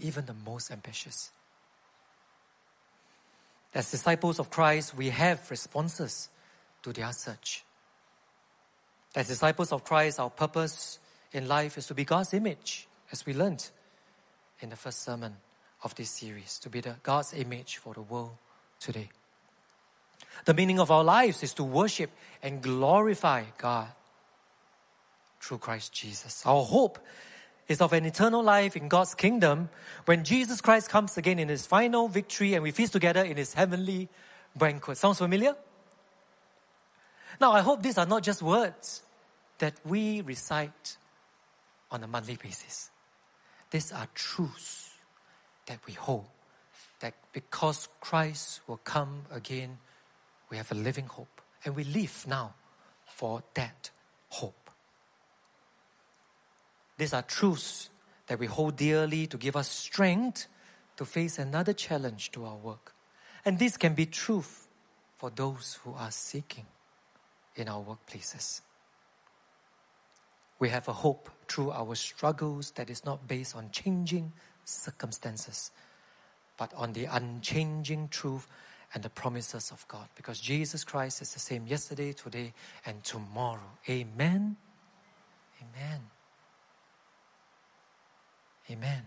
even 0.00 0.26
the 0.26 0.34
most 0.46 0.70
ambitious. 0.70 1.30
As 3.74 3.90
disciples 3.90 4.38
of 4.38 4.50
Christ, 4.50 4.96
we 4.96 5.10
have 5.10 5.50
responses 5.50 6.30
to 6.82 6.92
their 6.92 7.12
search. 7.12 7.64
As 9.14 9.28
disciples 9.28 9.72
of 9.72 9.84
Christ, 9.84 10.20
our 10.20 10.30
purpose 10.30 10.98
in 11.32 11.48
life 11.48 11.76
is 11.76 11.86
to 11.86 11.94
be 11.94 12.04
God's 12.04 12.34
image, 12.34 12.88
as 13.12 13.26
we 13.26 13.34
learned 13.34 13.68
in 14.60 14.70
the 14.70 14.76
first 14.76 15.02
sermon 15.02 15.36
of 15.82 15.94
this 15.94 16.10
series, 16.10 16.58
to 16.60 16.68
be 16.68 16.80
the 16.80 16.96
God's 17.02 17.34
image 17.34 17.76
for 17.76 17.94
the 17.94 18.02
world 18.02 18.36
today. 18.80 19.10
The 20.44 20.54
meaning 20.54 20.80
of 20.80 20.90
our 20.90 21.04
lives 21.04 21.42
is 21.42 21.54
to 21.54 21.64
worship 21.64 22.10
and 22.42 22.62
glorify 22.62 23.44
God 23.56 23.88
through 25.40 25.58
Christ 25.58 25.92
Jesus. 25.92 26.44
Our 26.46 26.64
hope 26.64 26.98
is 27.68 27.80
of 27.82 27.92
an 27.92 28.06
eternal 28.06 28.42
life 28.42 28.76
in 28.76 28.88
God's 28.88 29.14
kingdom 29.14 29.68
when 30.06 30.24
Jesus 30.24 30.60
Christ 30.60 30.88
comes 30.88 31.16
again 31.18 31.38
in 31.38 31.48
his 31.48 31.66
final 31.66 32.08
victory 32.08 32.54
and 32.54 32.62
we 32.62 32.70
feast 32.70 32.92
together 32.92 33.22
in 33.22 33.36
his 33.36 33.52
heavenly 33.52 34.08
banquet. 34.56 34.96
Sounds 34.96 35.18
familiar? 35.18 35.54
Now, 37.40 37.52
I 37.52 37.60
hope 37.60 37.82
these 37.82 37.98
are 37.98 38.06
not 38.06 38.22
just 38.22 38.42
words 38.42 39.02
that 39.58 39.74
we 39.84 40.22
recite 40.22 40.96
on 41.90 42.02
a 42.02 42.06
monthly 42.06 42.36
basis. 42.36 42.90
These 43.70 43.92
are 43.92 44.08
truths 44.14 44.94
that 45.66 45.78
we 45.86 45.92
hold. 45.92 46.26
That 47.00 47.14
because 47.32 47.88
Christ 48.00 48.62
will 48.66 48.78
come 48.78 49.22
again, 49.30 49.78
we 50.50 50.56
have 50.56 50.72
a 50.72 50.74
living 50.74 51.06
hope. 51.06 51.40
And 51.64 51.76
we 51.76 51.84
live 51.84 52.24
now 52.26 52.54
for 53.06 53.42
that 53.54 53.90
hope. 54.30 54.67
These 56.98 57.14
are 57.14 57.22
truths 57.22 57.88
that 58.26 58.38
we 58.38 58.46
hold 58.46 58.76
dearly 58.76 59.26
to 59.28 59.38
give 59.38 59.56
us 59.56 59.68
strength 59.68 60.46
to 60.96 61.04
face 61.04 61.38
another 61.38 61.72
challenge 61.72 62.32
to 62.32 62.44
our 62.44 62.56
work. 62.56 62.94
And 63.44 63.58
this 63.58 63.76
can 63.76 63.94
be 63.94 64.04
truth 64.04 64.68
for 65.16 65.30
those 65.30 65.78
who 65.82 65.94
are 65.94 66.10
seeking 66.10 66.66
in 67.56 67.68
our 67.68 67.82
workplaces. 67.82 68.60
We 70.58 70.68
have 70.70 70.88
a 70.88 70.92
hope 70.92 71.30
through 71.46 71.70
our 71.70 71.94
struggles 71.94 72.72
that 72.72 72.90
is 72.90 73.04
not 73.04 73.28
based 73.28 73.54
on 73.54 73.70
changing 73.70 74.32
circumstances, 74.64 75.70
but 76.56 76.74
on 76.74 76.92
the 76.92 77.04
unchanging 77.04 78.08
truth 78.08 78.48
and 78.92 79.02
the 79.02 79.10
promises 79.10 79.70
of 79.70 79.86
God. 79.86 80.08
Because 80.16 80.40
Jesus 80.40 80.82
Christ 80.82 81.22
is 81.22 81.32
the 81.32 81.38
same 81.38 81.66
yesterday, 81.66 82.12
today, 82.12 82.52
and 82.84 83.02
tomorrow. 83.04 83.78
Amen. 83.88 84.56
Amen. 85.62 86.00
Amen. 88.70 89.06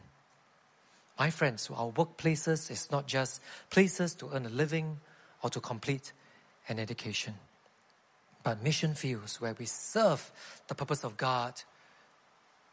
My 1.19 1.29
friends, 1.29 1.69
our 1.71 1.91
workplaces 1.91 2.71
is 2.71 2.89
not 2.89 3.07
just 3.07 3.41
places 3.69 4.15
to 4.15 4.29
earn 4.33 4.45
a 4.45 4.49
living 4.49 4.99
or 5.43 5.49
to 5.51 5.59
complete 5.59 6.13
an 6.67 6.79
education, 6.79 7.35
but 8.43 8.63
mission 8.63 8.95
fields 8.95 9.39
where 9.39 9.53
we 9.53 9.65
serve 9.65 10.31
the 10.67 10.73
purpose 10.73 11.03
of 11.03 11.17
God 11.17 11.61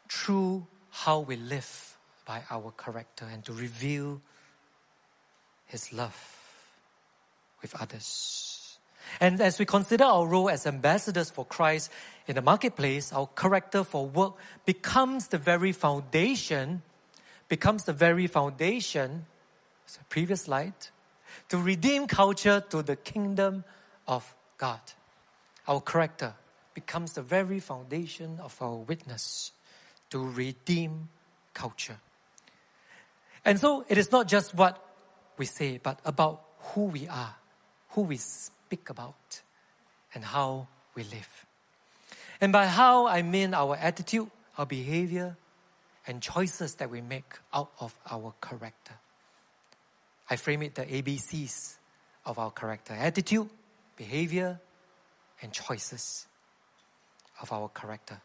through 0.09 0.65
how 0.89 1.19
we 1.19 1.35
live 1.35 1.97
by 2.25 2.41
our 2.49 2.71
character 2.71 3.25
and 3.31 3.45
to 3.45 3.53
reveal 3.53 4.21
His 5.67 5.93
love 5.93 6.17
with 7.61 7.79
others. 7.79 8.58
And 9.19 9.41
as 9.41 9.59
we 9.59 9.65
consider 9.65 10.03
our 10.03 10.25
role 10.25 10.49
as 10.49 10.65
ambassadors 10.65 11.29
for 11.29 11.45
Christ 11.45 11.91
in 12.27 12.35
the 12.35 12.41
marketplace, 12.41 13.11
our 13.11 13.27
character 13.27 13.83
for 13.83 14.05
work 14.07 14.35
becomes 14.65 15.27
the 15.27 15.37
very 15.37 15.71
foundation, 15.71 16.81
becomes 17.47 17.85
the 17.85 17.93
very 17.93 18.27
foundation, 18.27 19.25
previous 20.09 20.43
slide, 20.43 20.73
to 21.49 21.57
redeem 21.57 22.07
culture 22.07 22.63
to 22.69 22.81
the 22.81 22.95
kingdom 22.95 23.63
of 24.07 24.35
God. 24.57 24.79
Our 25.67 25.81
character 25.81 26.33
becomes 26.73 27.13
the 27.13 27.21
very 27.21 27.59
foundation 27.59 28.39
of 28.39 28.55
our 28.61 28.75
witness 28.75 29.51
to 30.11 30.19
redeem 30.19 31.09
culture. 31.53 31.99
And 33.45 33.59
so 33.59 33.85
it 33.87 33.97
is 33.97 34.11
not 34.11 34.27
just 34.27 34.53
what 34.53 34.83
we 35.37 35.45
say, 35.45 35.79
but 35.81 35.99
about 36.05 36.43
who 36.59 36.85
we 36.85 37.07
are, 37.07 37.35
who 37.89 38.01
we 38.01 38.17
speak 38.17 38.58
about, 38.89 39.41
and 40.13 40.23
how 40.23 40.67
we 40.95 41.03
live. 41.03 41.45
And 42.41 42.51
by 42.51 42.67
how 42.67 43.07
I 43.07 43.21
mean 43.21 43.53
our 43.53 43.75
attitude, 43.75 44.29
our 44.57 44.65
behavior, 44.65 45.37
and 46.07 46.21
choices 46.21 46.75
that 46.75 46.89
we 46.89 47.01
make 47.01 47.33
out 47.53 47.71
of 47.79 47.93
our 48.09 48.33
character. 48.41 48.93
I 50.29 50.35
frame 50.35 50.61
it 50.63 50.75
the 50.75 50.85
ABCs 50.85 51.75
of 52.25 52.39
our 52.39 52.51
character 52.51 52.93
attitude, 52.93 53.49
behavior, 53.95 54.59
and 55.41 55.51
choices 55.51 56.27
of 57.41 57.51
our 57.51 57.69
character. 57.69 58.21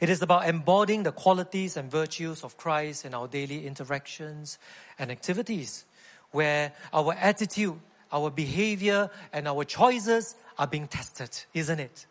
It 0.00 0.10
is 0.10 0.22
about 0.22 0.48
embodying 0.48 1.04
the 1.04 1.12
qualities 1.12 1.76
and 1.76 1.90
virtues 1.90 2.44
of 2.44 2.56
Christ 2.56 3.04
in 3.04 3.14
our 3.14 3.28
daily 3.28 3.66
interactions 3.66 4.58
and 4.98 5.10
activities, 5.10 5.84
where 6.32 6.72
our 6.92 7.14
attitude, 7.14 7.78
our 8.12 8.30
behavior, 8.30 9.10
and 9.32 9.48
our 9.48 9.64
choices 9.64 10.36
are 10.58 10.66
being 10.66 10.88
tested, 10.88 11.30
isn't 11.54 11.80
it? 11.80 12.06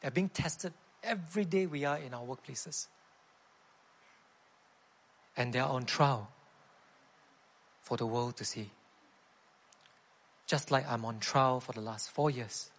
They're 0.00 0.10
being 0.10 0.28
tested 0.28 0.72
every 1.02 1.44
day 1.44 1.66
we 1.66 1.84
are 1.84 1.98
in 1.98 2.14
our 2.14 2.24
workplaces. 2.24 2.86
And 5.36 5.52
they 5.52 5.58
are 5.58 5.68
on 5.68 5.84
trial 5.84 6.30
for 7.82 7.96
the 7.96 8.06
world 8.06 8.36
to 8.36 8.44
see. 8.44 8.70
Just 10.46 10.70
like 10.70 10.88
I'm 10.88 11.04
on 11.04 11.18
trial 11.18 11.60
for 11.60 11.72
the 11.72 11.80
last 11.80 12.10
four 12.10 12.30
years 12.30 12.70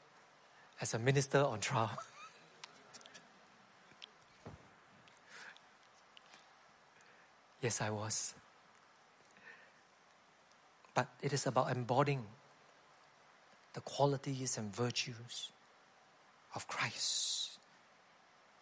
as 0.80 0.94
a 0.94 1.00
minister 1.00 1.40
on 1.40 1.60
trial. 1.60 1.98
yes, 7.62 7.82
I 7.82 7.90
was. 7.90 8.36
But 10.94 11.08
it 11.22 11.34
is 11.34 11.48
about 11.48 11.72
embodying 11.72 12.24
the 13.74 13.82
qualities 13.82 14.58
and 14.58 14.74
virtues 14.74 15.52
of 16.56 16.68
Christ 16.68 17.58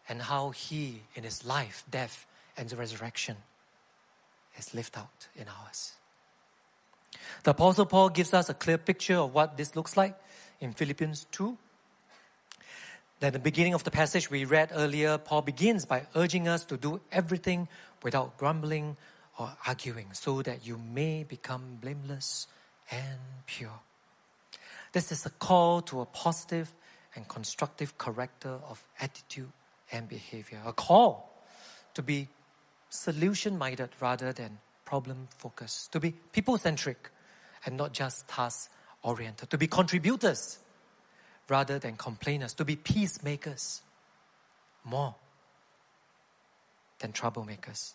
and 0.08 0.22
how 0.22 0.50
He, 0.50 1.02
in 1.16 1.24
His 1.24 1.46
life, 1.46 1.84
death, 1.90 2.26
and 2.58 2.70
the 2.70 2.76
resurrection, 2.76 3.38
is 4.58 4.74
lived 4.74 4.98
out 4.98 5.28
in 5.36 5.46
ours. 5.48 5.94
The 7.44 7.52
Apostle 7.52 7.86
Paul 7.86 8.10
gives 8.10 8.34
us 8.34 8.50
a 8.50 8.54
clear 8.54 8.78
picture 8.78 9.18
of 9.18 9.34
what 9.34 9.58
this 9.58 9.76
looks 9.76 9.98
like 9.98 10.16
in 10.60 10.74
Philippians 10.74 11.28
2. 11.32 11.58
At 13.22 13.34
the 13.34 13.40
beginning 13.40 13.74
of 13.74 13.84
the 13.84 13.92
passage 13.92 14.32
we 14.32 14.46
read 14.46 14.72
earlier, 14.74 15.18
Paul 15.18 15.44
begins 15.44 15.86
by 15.86 16.08
urging 16.16 16.48
us 16.48 16.66
to 16.66 16.78
do 16.78 17.02
everything 17.12 17.68
without 18.02 18.38
grumbling 18.38 18.98
or 19.38 19.54
arguing, 19.68 20.08
so 20.14 20.42
that 20.42 20.66
you 20.66 20.78
may 20.78 21.24
become 21.24 21.78
blameless 21.80 22.48
and 22.90 23.20
pure. 23.46 23.80
This 24.92 25.12
is 25.12 25.26
a 25.26 25.30
call 25.30 25.82
to 25.84 26.02
a 26.02 26.06
positive 26.06 26.74
and 27.16 27.28
constructive 27.28 27.98
character 27.98 28.60
of 28.68 28.84
attitude 29.00 29.52
and 29.92 30.08
behavior. 30.08 30.62
A 30.66 30.74
call 30.74 31.44
to 31.94 32.02
be 32.02 32.28
solution 32.90 33.58
minded 33.58 33.90
rather 34.00 34.34
than 34.34 34.60
problem 34.86 35.28
focused, 35.38 35.92
to 35.94 36.00
be 36.00 36.12
people 36.34 36.58
centric 36.58 37.10
and 37.66 37.78
not 37.78 37.94
just 37.94 38.28
task 38.28 38.70
oriented, 39.04 39.50
to 39.50 39.58
be 39.58 39.68
contributors 39.68 40.60
rather 41.48 41.80
than 41.80 41.96
complainers, 41.96 42.54
to 42.54 42.66
be 42.66 42.76
peacemakers 42.76 43.82
more 44.84 45.16
than 47.00 47.12
troublemakers. 47.14 47.94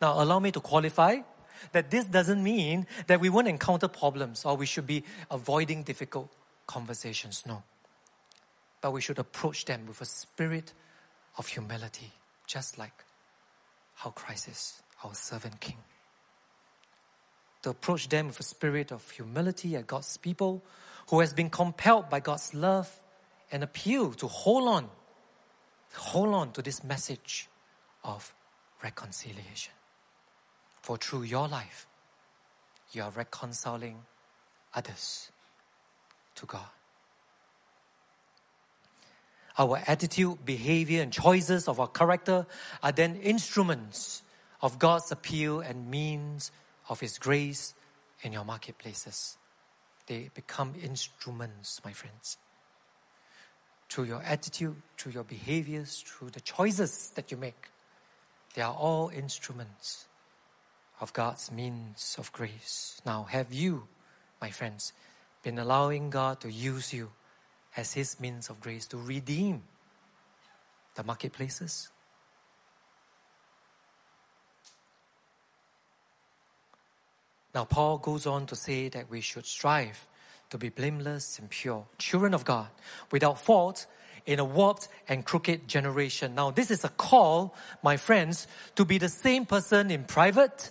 Now, 0.00 0.22
allow 0.22 0.38
me 0.38 0.50
to 0.52 0.60
qualify 0.60 1.18
that 1.70 1.90
this 1.90 2.04
doesn't 2.04 2.42
mean 2.42 2.86
that 3.06 3.20
we 3.20 3.28
won't 3.28 3.48
encounter 3.48 3.88
problems 3.88 4.44
or 4.44 4.56
we 4.56 4.66
should 4.66 4.86
be 4.86 5.04
avoiding 5.30 5.84
difficult 5.84 6.30
conversations. 6.66 7.44
No 7.46 7.62
but 8.82 8.90
we 8.92 9.00
should 9.00 9.18
approach 9.18 9.64
them 9.64 9.86
with 9.86 10.02
a 10.02 10.04
spirit 10.04 10.74
of 11.38 11.46
humility, 11.46 12.12
just 12.46 12.76
like 12.76 12.92
how 13.94 14.10
Christ 14.10 14.48
is 14.48 14.82
our 15.02 15.14
servant 15.14 15.60
king. 15.60 15.78
To 17.62 17.70
approach 17.70 18.08
them 18.08 18.26
with 18.26 18.40
a 18.40 18.42
spirit 18.42 18.90
of 18.90 19.08
humility 19.08 19.76
as 19.76 19.84
God's 19.84 20.16
people 20.16 20.62
who 21.08 21.20
has 21.20 21.32
been 21.32 21.48
compelled 21.48 22.10
by 22.10 22.18
God's 22.20 22.52
love 22.52 23.00
and 23.52 23.62
appeal 23.62 24.12
to 24.14 24.26
hold 24.26 24.68
on, 24.68 24.90
hold 25.94 26.34
on 26.34 26.52
to 26.52 26.62
this 26.62 26.82
message 26.82 27.48
of 28.02 28.34
reconciliation. 28.82 29.72
For 30.82 30.96
through 30.96 31.22
your 31.22 31.46
life, 31.46 31.86
you 32.90 33.02
are 33.02 33.10
reconciling 33.10 34.02
others 34.74 35.30
to 36.34 36.46
God. 36.46 36.66
Our 39.58 39.80
attitude, 39.86 40.44
behavior, 40.44 41.02
and 41.02 41.12
choices 41.12 41.68
of 41.68 41.78
our 41.78 41.86
character 41.86 42.46
are 42.82 42.90
then 42.92 43.16
instruments 43.16 44.22
of 44.60 44.78
God's 44.78 45.12
appeal 45.12 45.60
and 45.60 45.90
means 45.90 46.50
of 46.88 47.00
His 47.00 47.18
grace 47.18 47.74
in 48.22 48.32
your 48.32 48.44
marketplaces. 48.44 49.36
They 50.06 50.30
become 50.34 50.74
instruments, 50.82 51.80
my 51.84 51.92
friends. 51.92 52.38
Through 53.88 54.04
your 54.04 54.22
attitude, 54.22 54.76
through 54.96 55.12
your 55.12 55.24
behaviors, 55.24 56.02
through 56.04 56.30
the 56.30 56.40
choices 56.40 57.10
that 57.10 57.30
you 57.30 57.36
make, 57.36 57.68
they 58.54 58.62
are 58.62 58.74
all 58.74 59.10
instruments 59.10 60.06
of 61.02 61.12
God's 61.12 61.50
means 61.50 62.16
of 62.16 62.32
grace. 62.32 63.02
Now, 63.04 63.24
have 63.24 63.52
you, 63.52 63.88
my 64.40 64.50
friends, 64.50 64.92
been 65.42 65.58
allowing 65.58 66.08
God 66.10 66.40
to 66.42 66.50
use 66.50 66.94
you 66.94 67.10
as 67.76 67.92
His 67.92 68.20
means 68.20 68.48
of 68.48 68.60
grace 68.60 68.86
to 68.86 68.96
redeem 68.96 69.64
the 70.94 71.02
marketplaces. 71.02 71.88
Now, 77.52 77.64
Paul 77.64 77.98
goes 77.98 78.26
on 78.26 78.46
to 78.46 78.56
say 78.56 78.88
that 78.90 79.10
we 79.10 79.20
should 79.20 79.44
strive 79.44 80.06
to 80.50 80.58
be 80.58 80.68
blameless 80.68 81.38
and 81.38 81.50
pure, 81.50 81.84
children 81.98 82.32
of 82.32 82.44
God, 82.44 82.68
without 83.10 83.40
fault 83.40 83.86
in 84.24 84.38
a 84.38 84.44
warped 84.44 84.86
and 85.08 85.24
crooked 85.24 85.66
generation. 85.66 86.36
Now, 86.36 86.52
this 86.52 86.70
is 86.70 86.84
a 86.84 86.88
call, 86.90 87.56
my 87.82 87.96
friends, 87.96 88.46
to 88.76 88.84
be 88.84 88.98
the 88.98 89.08
same 89.08 89.46
person 89.46 89.90
in 89.90 90.04
private 90.04 90.70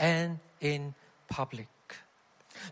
and 0.00 0.40
in 0.60 0.94
public 1.28 1.68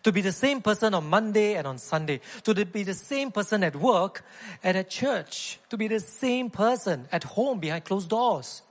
to 0.03 0.13
be 0.13 0.21
the 0.21 0.33
same 0.33 0.61
person 0.61 0.95
on 0.95 1.09
Monday 1.09 1.55
and 1.55 1.67
on 1.67 1.79
Sunday, 1.79 2.21
to 2.45 2.55
be 2.65 2.83
the 2.83 2.95
same 2.95 3.31
person 3.31 3.63
at 3.63 3.77
work 3.77 4.25
and 4.63 4.77
at 4.77 4.91
church, 4.91 5.59
to 5.71 5.77
be 5.77 5.89
the 5.89 6.01
same 6.01 6.51
person 6.51 7.09
at 7.13 7.25
home 7.25 7.59
behind 7.59 7.85
closed 7.85 8.09
doors. 8.09 8.63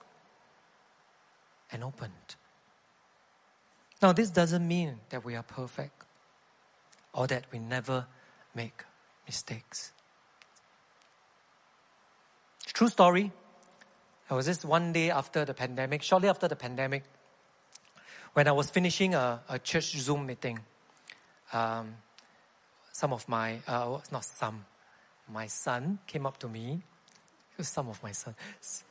and 1.70 1.84
opened. 1.84 2.36
Now, 4.02 4.13
this 4.13 4.30
doesn't 4.30 4.65
mean 4.65 5.02
that 5.10 5.26
we 5.26 5.36
are 5.36 5.43
perfect 5.43 6.06
or 7.12 7.28
that 7.28 7.43
we 7.52 7.60
never 7.60 8.06
make 8.56 8.86
mistakes. 9.26 9.91
True 12.67 12.88
story. 12.88 13.34
I 14.30 14.36
was 14.36 14.46
just 14.46 14.63
one 14.63 14.93
day 14.93 15.10
after 15.10 15.43
the 15.43 15.54
pandemic, 15.54 16.04
shortly 16.04 16.30
after 16.30 16.48
the 16.48 16.56
pandemic, 16.56 17.04
when 18.38 18.47
I 18.47 18.52
was 18.52 18.69
finishing 18.69 19.15
a, 19.15 19.41
a 19.50 19.58
church 19.58 19.97
Zoom 19.97 20.28
meeting. 20.28 20.60
Um, 21.52 21.95
some 22.91 23.12
of 23.12 23.28
my, 23.28 23.58
uh, 23.67 23.97
not 24.12 24.26
some, 24.26 24.63
my 25.28 25.47
son 25.47 25.97
came 26.06 26.28
up 26.28 26.38
to 26.41 26.47
me. 26.47 26.84
Some 27.60 27.89
of 27.89 28.04
my 28.04 28.12
son, 28.12 28.36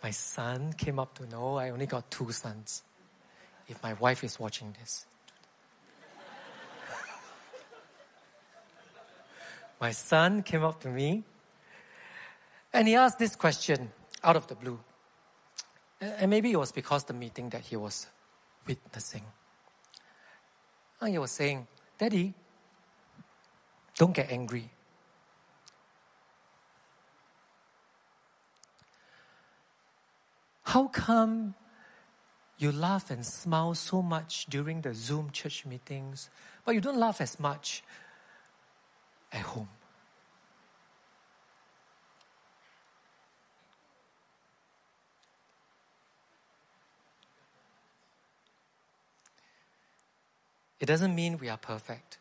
my 0.02 0.10
son 0.10 0.72
came 0.72 0.98
up 0.98 1.14
to 1.18 1.28
know 1.28 1.58
I 1.58 1.70
only 1.70 1.86
got 1.86 2.10
two 2.10 2.32
sons. 2.32 2.82
If 3.68 3.80
my 3.84 3.92
wife 3.92 4.24
is 4.24 4.40
watching 4.40 4.74
this, 4.80 5.06
my 9.80 9.92
son 9.92 10.42
came 10.42 10.64
up 10.64 10.80
to 10.80 10.88
me 10.88 11.22
and 12.72 12.88
he 12.88 12.96
asked 12.96 13.20
this 13.20 13.36
question 13.36 13.92
out 14.24 14.34
of 14.34 14.48
the 14.48 14.56
blue. 14.56 14.80
And 16.00 16.32
maybe 16.32 16.50
it 16.50 16.58
was 16.58 16.72
because 16.72 17.04
the 17.04 17.14
meeting 17.14 17.50
that 17.50 17.60
he 17.60 17.76
was 17.76 18.08
witnessing. 18.66 19.22
And 21.00 21.10
he 21.10 21.18
was 21.18 21.30
saying, 21.30 21.66
Daddy, 21.98 22.34
don't 23.96 24.14
get 24.14 24.30
angry. 24.30 24.70
How 30.64 30.88
come 30.88 31.54
you 32.58 32.72
laugh 32.72 33.10
and 33.10 33.24
smile 33.24 33.74
so 33.74 34.02
much 34.02 34.46
during 34.46 34.80
the 34.80 34.94
Zoom 34.94 35.30
church 35.30 35.64
meetings, 35.64 36.28
but 36.64 36.74
you 36.74 36.80
don't 36.80 36.98
laugh 36.98 37.20
as 37.20 37.38
much 37.38 37.82
at 39.32 39.42
home? 39.42 39.68
It 50.80 50.86
doesn't 50.86 51.14
mean 51.14 51.38
we 51.38 51.48
are 51.48 51.56
perfect 51.56 52.18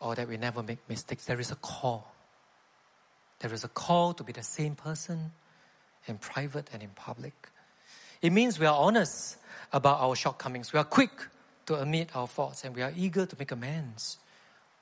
or 0.00 0.14
that 0.14 0.28
we 0.28 0.36
never 0.36 0.62
make 0.62 0.78
mistakes. 0.88 1.24
There 1.26 1.40
is 1.40 1.50
a 1.50 1.56
call. 1.56 2.12
There 3.40 3.52
is 3.52 3.64
a 3.64 3.68
call 3.68 4.14
to 4.14 4.24
be 4.24 4.32
the 4.32 4.42
same 4.42 4.74
person 4.74 5.32
in 6.06 6.18
private 6.18 6.68
and 6.72 6.82
in 6.82 6.90
public. 6.90 7.48
It 8.20 8.32
means 8.32 8.58
we 8.58 8.66
are 8.66 8.78
honest 8.78 9.36
about 9.72 10.00
our 10.00 10.14
shortcomings. 10.16 10.72
We 10.72 10.78
are 10.78 10.84
quick 10.84 11.10
to 11.66 11.80
admit 11.80 12.14
our 12.14 12.26
faults 12.26 12.64
and 12.64 12.74
we 12.74 12.82
are 12.82 12.92
eager 12.96 13.26
to 13.26 13.36
make 13.38 13.52
amends 13.52 14.18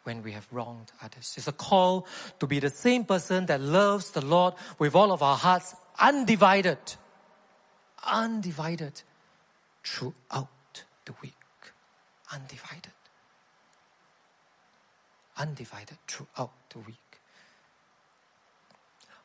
when 0.05 0.23
we 0.23 0.33
have 0.33 0.47
wronged 0.51 0.93
others. 1.03 1.35
It's 1.37 1.49
a 1.49 1.53
call 1.53 2.07
to 2.39 2.47
be 2.47 2.59
the 2.59 2.71
same 2.71 3.05
person 3.05 3.47
that 3.47 3.61
loves 3.61 4.11
the 4.11 4.25
Lord 4.25 4.55
with 4.79 4.95
all 4.95 5.13
of 5.13 5.23
our 5.23 5.37
hearts, 5.37 5.75
undivided, 5.99 6.79
undivided 8.05 9.03
throughout 9.85 10.49
the 11.05 11.13
week. 11.23 11.40
Undivided. 12.33 12.93
Undivided 15.37 15.99
throughout 16.07 16.53
the 16.71 16.79
week. 16.81 16.97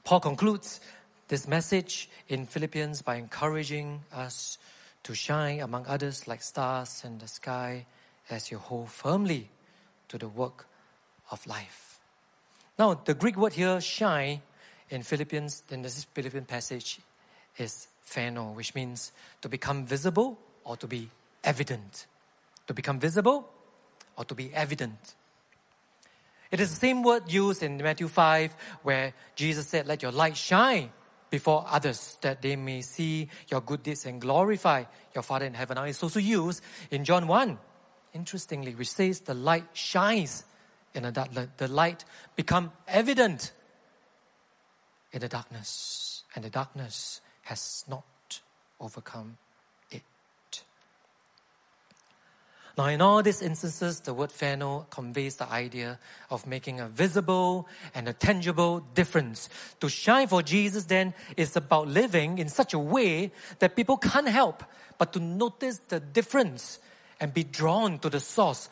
Paul 0.04 0.20
concludes 0.20 0.80
this 1.28 1.48
message 1.48 2.10
in 2.30 2.46
Philippians 2.46 3.02
by 3.02 3.15
encouraging 3.15 4.02
us 4.13 4.58
to 5.04 5.15
shine 5.15 5.60
among 5.60 5.86
others 5.88 6.28
like 6.28 6.41
stars 6.41 7.04
in 7.04 7.18
the 7.18 7.28
sky 7.28 7.86
as 8.30 8.52
you 8.52 8.58
hold 8.58 8.89
firmly 8.89 9.50
to 10.10 10.18
the 10.18 10.28
work 10.28 10.68
of 11.32 11.46
life. 11.48 12.00
Now, 12.78 12.94
the 12.94 13.13
Greek 13.13 13.38
word 13.38 13.54
here, 13.54 13.80
shine, 13.82 14.41
in 14.89 15.04
Philippians, 15.04 15.63
in 15.72 15.82
this 15.82 16.04
Philippian 16.06 16.46
passage, 16.46 17.00
is 17.58 17.88
phaino, 18.06 18.54
which 18.54 18.76
means 18.76 19.12
to 19.41 19.50
become 19.50 19.86
visible 19.86 20.38
or 20.63 20.78
to 20.78 20.88
be 20.88 21.10
evident. 21.44 22.06
To 22.67 22.73
become 22.73 22.99
visible 22.99 23.47
or 24.17 24.25
to 24.25 24.36
be 24.36 24.54
evident. 24.54 25.15
It 26.51 26.60
is 26.60 26.69
the 26.69 26.80
same 26.80 27.04
word 27.04 27.32
used 27.32 27.63
in 27.63 27.78
Matthew 27.78 28.08
5 28.08 28.56
where 28.84 29.13
Jesus 29.36 29.67
said, 29.67 29.88
Let 29.88 30.01
your 30.01 30.12
light 30.12 30.38
shine 30.38 30.91
before 31.30 31.65
others 31.67 32.17
that 32.21 32.41
they 32.41 32.56
may 32.56 32.82
see 32.82 33.30
your 33.49 33.62
good 33.62 33.84
deeds 33.84 34.06
and 34.06 34.21
glorify 34.21 34.84
your 35.13 35.23
Father 35.23 35.45
in 35.45 35.54
heaven. 35.54 35.75
Now 35.75 35.84
it's 35.84 36.01
also 36.01 36.19
used 36.19 36.63
in 36.91 37.04
John 37.04 37.28
1, 37.28 37.58
interestingly, 38.13 38.73
which 38.73 38.91
says 38.91 39.21
the 39.21 39.34
light 39.34 39.65
shines 39.73 40.45
in 40.93 41.04
the 41.04 41.12
dark. 41.12 41.30
The 41.58 41.67
light 41.67 42.06
become 42.36 42.71
evident 42.88 43.51
in 45.12 45.19
the 45.19 45.28
darkness, 45.28 46.23
and 46.36 46.45
the 46.45 46.49
darkness 46.49 47.21
has 47.43 47.86
not 47.89 48.41
overcome 48.80 49.38
Now, 52.78 52.88
in 52.88 53.02
all 53.02 53.24
these 53.24 53.42
instances, 53.42 54.02
the 54.02 54.14
word 54.14 54.32
phaino 54.32 54.90
conveys 54.90 55.38
the 55.38 55.50
idea 55.50 55.98
of 56.30 56.46
making 56.46 56.82
a 56.82 56.90
visible 56.90 57.70
and 57.94 58.10
a 58.10 58.14
tangible 58.14 58.82
difference. 58.94 59.48
To 59.80 59.88
shine 59.88 60.28
for 60.28 60.42
Jesus 60.42 60.84
then 60.84 61.14
is 61.38 61.56
about 61.56 61.88
living 61.88 62.38
in 62.38 62.50
such 62.50 62.74
a 62.74 62.80
way 62.80 63.32
that 63.60 63.78
people 63.78 63.96
can't 63.96 64.28
help 64.28 64.62
but 64.98 65.14
to 65.14 65.20
notice 65.22 65.80
the 65.88 66.02
difference 66.02 66.80
and 67.22 67.34
be 67.34 67.46
drawn 67.46 67.98
to 68.00 68.10
the 68.10 68.20
source 68.20 68.70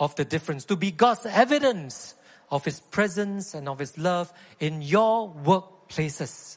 of 0.00 0.16
the 0.16 0.24
difference, 0.24 0.64
to 0.64 0.74
be 0.74 0.90
God's 0.90 1.24
evidence 1.26 2.16
of 2.50 2.64
His 2.64 2.80
presence 2.80 3.54
and 3.54 3.68
of 3.68 3.78
His 3.78 3.96
love 3.96 4.32
in 4.58 4.82
your 4.82 5.32
workplaces. 5.32 6.56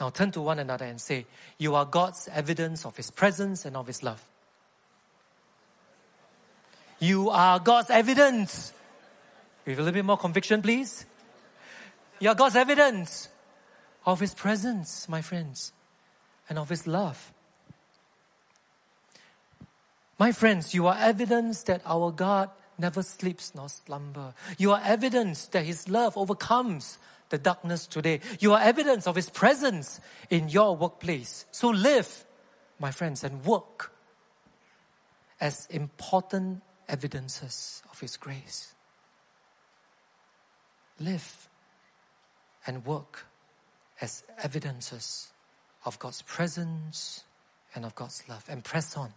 Now 0.00 0.10
turn 0.10 0.32
to 0.32 0.40
one 0.40 0.58
another 0.58 0.86
and 0.86 1.00
say, 1.00 1.26
You 1.58 1.76
are 1.76 1.84
God's 1.84 2.28
evidence 2.32 2.84
of 2.84 2.96
His 2.96 3.12
presence 3.12 3.64
and 3.64 3.76
of 3.76 3.86
His 3.86 4.02
love. 4.02 4.28
You 7.02 7.30
are 7.30 7.58
God's 7.58 7.90
evidence. 7.90 8.72
With 9.66 9.76
a 9.76 9.82
little 9.82 9.92
bit 9.92 10.04
more 10.04 10.16
conviction, 10.16 10.62
please. 10.62 11.04
You 12.20 12.28
are 12.28 12.36
God's 12.36 12.54
evidence 12.54 13.28
of 14.06 14.20
His 14.20 14.34
presence, 14.34 15.08
my 15.08 15.20
friends, 15.20 15.72
and 16.48 16.60
of 16.60 16.68
His 16.68 16.86
love. 16.86 17.32
My 20.16 20.30
friends, 20.30 20.74
you 20.74 20.86
are 20.86 20.96
evidence 20.96 21.64
that 21.64 21.82
our 21.84 22.12
God 22.12 22.50
never 22.78 23.02
sleeps 23.02 23.52
nor 23.52 23.68
slumber. 23.68 24.32
You 24.56 24.70
are 24.70 24.80
evidence 24.84 25.46
that 25.46 25.64
His 25.64 25.88
love 25.88 26.16
overcomes 26.16 26.98
the 27.30 27.38
darkness 27.38 27.88
today. 27.88 28.20
You 28.38 28.52
are 28.52 28.60
evidence 28.60 29.08
of 29.08 29.16
His 29.16 29.28
presence 29.28 30.00
in 30.30 30.50
your 30.50 30.76
workplace. 30.76 31.46
So 31.50 31.70
live, 31.70 32.24
my 32.78 32.92
friends, 32.92 33.24
and 33.24 33.44
work 33.44 33.90
as 35.40 35.66
important 35.66 36.62
evidences 36.88 37.82
of 37.90 38.00
His 38.00 38.16
grace. 38.16 38.74
Live 41.00 41.48
and 42.66 42.84
work 42.84 43.26
as 44.00 44.24
evidences 44.42 45.32
of 45.84 45.98
God's 45.98 46.22
presence 46.22 47.24
and 47.74 47.84
of 47.84 47.94
God's 47.94 48.22
love. 48.28 48.44
And 48.48 48.62
press 48.62 48.96
on. 48.96 49.12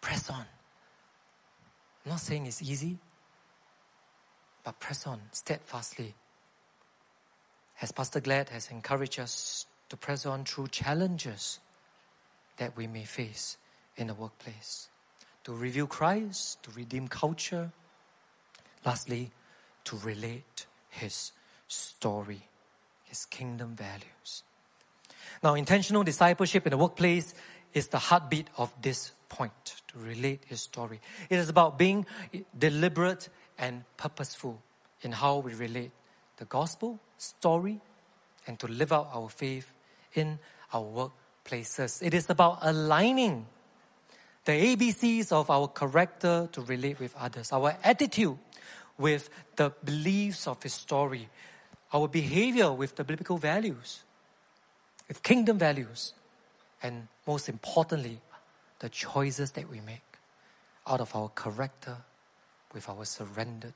Press 0.00 0.30
on. 0.30 0.46
I'm 2.04 2.10
not 2.10 2.20
saying 2.20 2.46
it's 2.46 2.62
easy, 2.62 2.98
but 4.62 4.78
press 4.78 5.06
on 5.06 5.20
steadfastly. 5.32 6.14
As 7.80 7.92
Pastor 7.92 8.20
Glad 8.20 8.50
has 8.50 8.70
encouraged 8.70 9.18
us 9.18 9.66
to 9.88 9.96
press 9.96 10.26
on 10.26 10.44
through 10.44 10.68
challenges 10.68 11.60
that 12.58 12.76
we 12.76 12.86
may 12.86 13.04
face 13.04 13.56
in 13.96 14.08
the 14.08 14.14
workplace 14.14 14.88
to 15.44 15.52
reveal 15.52 15.86
Christ, 15.86 16.62
to 16.64 16.70
redeem 16.72 17.08
culture. 17.08 17.70
Lastly, 18.84 19.30
to 19.84 19.96
relate 19.98 20.66
his 20.90 21.32
story, 21.68 22.42
his 23.04 23.24
kingdom 23.26 23.76
values. 23.76 24.42
Now, 25.42 25.54
intentional 25.54 26.02
discipleship 26.02 26.66
in 26.66 26.70
the 26.70 26.78
workplace 26.78 27.34
is 27.72 27.88
the 27.88 27.98
heartbeat 27.98 28.48
of 28.56 28.72
this 28.80 29.12
point 29.28 29.82
to 29.88 29.98
relate 29.98 30.44
his 30.46 30.60
story. 30.60 31.00
It 31.28 31.38
is 31.38 31.48
about 31.48 31.78
being 31.78 32.06
deliberate 32.56 33.28
and 33.58 33.84
purposeful 33.96 34.62
in 35.02 35.12
how 35.12 35.38
we 35.38 35.54
relate 35.54 35.90
the 36.36 36.44
gospel 36.44 37.00
story 37.18 37.80
and 38.46 38.58
to 38.60 38.66
live 38.66 38.92
out 38.92 39.08
our 39.12 39.28
faith 39.28 39.72
in 40.14 40.38
our 40.72 40.82
workplaces. 40.82 42.02
It 42.02 42.14
is 42.14 42.30
about 42.30 42.58
aligning 42.62 43.46
the 44.44 44.52
ABCs 44.52 45.32
of 45.32 45.50
our 45.50 45.68
character 45.68 46.48
to 46.52 46.60
relate 46.62 47.00
with 47.00 47.14
others, 47.16 47.52
our 47.52 47.76
attitude 47.82 48.38
with 48.98 49.30
the 49.56 49.72
beliefs 49.84 50.46
of 50.46 50.62
His 50.62 50.74
story, 50.74 51.28
our 51.92 52.08
behavior 52.08 52.72
with 52.72 52.96
the 52.96 53.04
biblical 53.04 53.38
values, 53.38 54.02
with 55.08 55.22
kingdom 55.22 55.58
values, 55.58 56.14
and 56.82 57.08
most 57.26 57.48
importantly, 57.48 58.20
the 58.80 58.88
choices 58.88 59.52
that 59.52 59.70
we 59.70 59.80
make 59.80 60.18
out 60.86 61.00
of 61.00 61.14
our 61.16 61.30
character 61.30 61.96
with 62.74 62.88
our 62.88 63.04
surrendered 63.04 63.72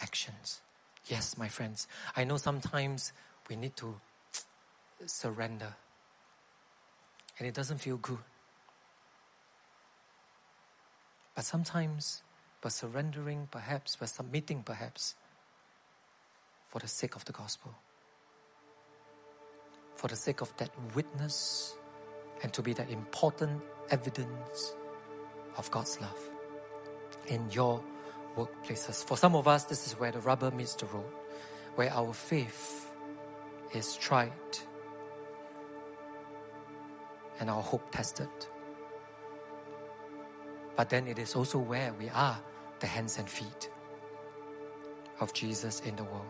actions. 0.00 0.60
Yes, 1.06 1.36
my 1.36 1.48
friends, 1.48 1.88
I 2.16 2.24
know 2.24 2.36
sometimes 2.36 3.12
we 3.48 3.56
need 3.56 3.76
to 3.76 4.00
surrender, 5.06 5.74
and 7.38 7.48
it 7.48 7.54
doesn't 7.54 7.78
feel 7.78 7.96
good. 7.96 8.18
But 11.36 11.44
sometimes, 11.44 12.22
by 12.62 12.70
surrendering, 12.70 13.46
perhaps, 13.50 13.94
by 13.94 14.06
submitting, 14.06 14.62
perhaps, 14.62 15.14
for 16.66 16.80
the 16.80 16.88
sake 16.88 17.14
of 17.14 17.24
the 17.26 17.32
gospel, 17.32 17.74
for 19.94 20.08
the 20.08 20.16
sake 20.16 20.40
of 20.40 20.56
that 20.56 20.70
witness, 20.94 21.76
and 22.42 22.52
to 22.54 22.62
be 22.62 22.72
that 22.72 22.90
important 22.90 23.62
evidence 23.90 24.74
of 25.56 25.70
God's 25.70 26.00
love 26.00 26.18
in 27.28 27.48
your 27.50 27.82
workplaces. 28.36 29.04
For 29.04 29.16
some 29.16 29.36
of 29.36 29.46
us, 29.46 29.64
this 29.64 29.86
is 29.86 29.92
where 29.98 30.12
the 30.12 30.20
rubber 30.20 30.50
meets 30.50 30.74
the 30.74 30.86
road, 30.86 31.12
where 31.74 31.92
our 31.92 32.12
faith 32.14 32.90
is 33.74 33.94
tried 33.96 34.32
and 37.40 37.50
our 37.50 37.62
hope 37.62 37.90
tested. 37.90 38.28
But 40.76 40.90
then 40.90 41.06
it 41.06 41.18
is 41.18 41.34
also 41.34 41.58
where 41.58 41.92
we 41.98 42.08
are 42.10 42.38
the 42.80 42.86
hands 42.86 43.18
and 43.18 43.28
feet 43.28 43.70
of 45.20 45.32
Jesus 45.32 45.80
in 45.80 45.96
the 45.96 46.04
world. 46.04 46.26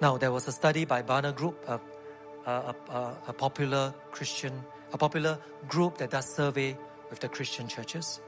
Now, 0.00 0.16
there 0.16 0.32
was 0.32 0.48
a 0.48 0.52
study 0.52 0.84
by 0.84 1.02
Barna 1.02 1.34
Group, 1.34 1.62
a, 1.68 1.80
a, 2.46 2.74
a, 2.88 3.16
a 3.28 3.32
popular 3.32 3.94
Christian, 4.10 4.52
a 4.92 4.98
popular 4.98 5.38
group 5.68 5.98
that 5.98 6.10
does 6.10 6.34
survey 6.34 6.76
with 7.10 7.20
the 7.20 7.28
Christian 7.28 7.68
churches. 7.68 8.20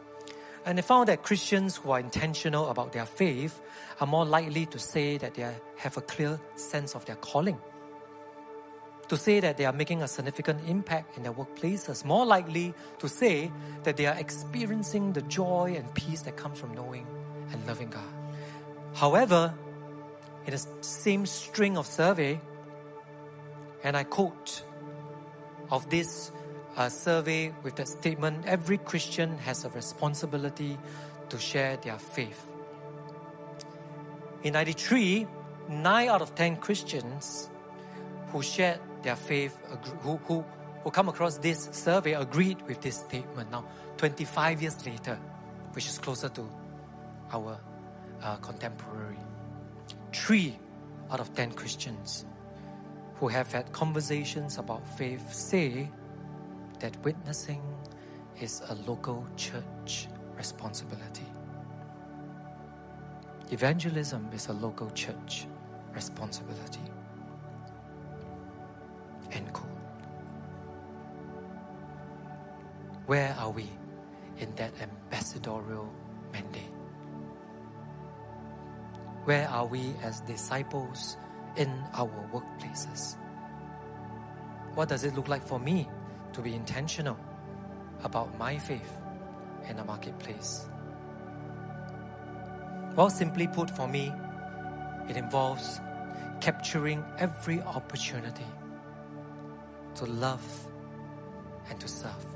And 0.65 0.79
they 0.79 0.83
found 0.83 1.09
that 1.09 1.23
Christians 1.23 1.77
who 1.77 1.91
are 1.91 2.01
intentional 2.01 2.69
about 2.69 2.93
their 2.93 3.07
faith 3.07 3.61
are 4.01 4.07
more 4.07 4.25
likely 4.25 4.67
to 4.67 4.79
say 4.79 5.19
that 5.19 5.35
they 5.35 5.51
have 5.77 5.97
a 5.97 6.03
clear 6.03 6.41
sense 6.57 6.95
of 6.95 7.05
their 7.05 7.17
calling. 7.17 7.59
To 9.13 9.19
say 9.19 9.41
that 9.41 9.59
they 9.59 9.67
are 9.67 9.75
making 9.75 10.01
a 10.01 10.09
significant 10.09 10.67
impact 10.67 11.19
in 11.19 11.25
their 11.25 11.35
workplaces, 11.35 12.03
more 12.03 12.25
likely 12.25 12.73
to 12.99 13.11
say 13.11 13.53
that 13.83 13.99
they 13.99 14.07
are 14.07 14.17
experiencing 14.17 15.13
the 15.13 15.21
joy 15.21 15.75
and 15.77 15.93
peace 15.93 16.23
that 16.23 16.39
comes 16.39 16.59
from 16.59 16.73
knowing 16.73 17.07
and 17.53 17.67
loving 17.67 17.91
God. 17.91 18.09
However, 18.95 19.53
in 20.47 20.53
the 20.53 20.67
same 20.81 21.27
string 21.27 21.77
of 21.77 21.87
survey, 21.87 22.41
and 23.85 23.99
I 23.99 24.05
quote 24.05 24.63
of 25.71 25.91
this 25.91 26.33
a 26.79 26.89
survey 26.89 27.53
with 27.63 27.77
that 27.77 27.89
statement 27.89 28.47
every 28.47 28.79
Christian 28.79 29.37
has 29.45 29.67
a 29.67 29.69
responsibility 29.69 30.79
to 31.29 31.39
share 31.39 31.77
their 31.77 31.99
faith. 31.99 32.47
In 34.43 34.55
93, 34.55 35.27
9 35.69 36.09
out 36.09 36.23
of 36.23 36.35
10 36.35 36.57
Christians 36.57 37.51
who 38.29 38.41
shared 38.41 38.81
their 39.03 39.17
faith, 39.17 39.59
who, 40.01 40.17
who, 40.25 40.45
who 40.83 40.91
come 40.91 41.09
across 41.09 41.39
this 41.39 41.69
survey, 41.73 42.15
agreed 42.15 42.63
with 42.63 42.81
this 42.81 42.97
statement. 42.97 43.51
Now, 43.51 43.65
25 43.97 44.63
years 44.63 44.87
later, 44.87 45.19
which 45.73 45.87
is 45.87 45.99
closer 45.99 46.29
to 46.31 46.49
our 47.33 47.59
uh, 48.23 48.37
contemporary, 48.37 49.19
3 50.13 50.59
out 51.11 51.21
of 51.21 51.35
10 51.35 51.53
Christians 51.53 52.25
who 53.17 53.29
have 53.29 53.53
had 53.53 53.71
conversations 53.73 54.59
about 54.59 54.87
faith 54.99 55.33
say 55.33 55.89
that 56.81 56.97
witnessing 57.05 57.63
is 58.41 58.63
a 58.69 58.75
local 58.87 59.27
church 59.37 60.09
responsibility. 60.37 61.27
Evangelism 63.51 64.29
is 64.33 64.49
a 64.49 64.53
local 64.53 64.91
church 64.91 65.47
responsibility. 65.95 66.92
End 69.33 69.53
quote. 69.53 69.69
Where 73.07 73.35
are 73.39 73.51
we 73.51 73.69
in 74.39 74.55
that 74.57 74.73
ambassadorial 74.81 75.93
mandate? 76.33 76.73
Where 79.25 79.49
are 79.49 79.67
we 79.67 79.95
as 80.03 80.21
disciples 80.21 81.17
in 81.57 81.69
our 81.95 82.09
workplaces? 82.33 83.17
What 84.75 84.89
does 84.89 85.05
it 85.05 85.15
look 85.15 85.29
like 85.29 85.47
for 85.47 85.59
me 85.59 85.89
to 86.33 86.41
be 86.41 86.55
intentional 86.55 87.19
about 88.03 88.37
my 88.39 88.59
faith 88.59 88.99
in 89.69 89.77
the 89.77 89.85
marketplace. 89.85 90.69
Well, 92.97 93.11
simply 93.11 93.47
put, 93.47 93.71
for 93.71 93.89
me, 93.89 94.13
it 95.09 95.17
involves 95.17 95.81
capturing 96.41 97.05
every 97.19 97.61
opportunity 97.63 98.47
to 99.97 100.07
love 100.07 100.45
and 101.69 101.79
to 101.81 101.89
serve. 101.89 102.27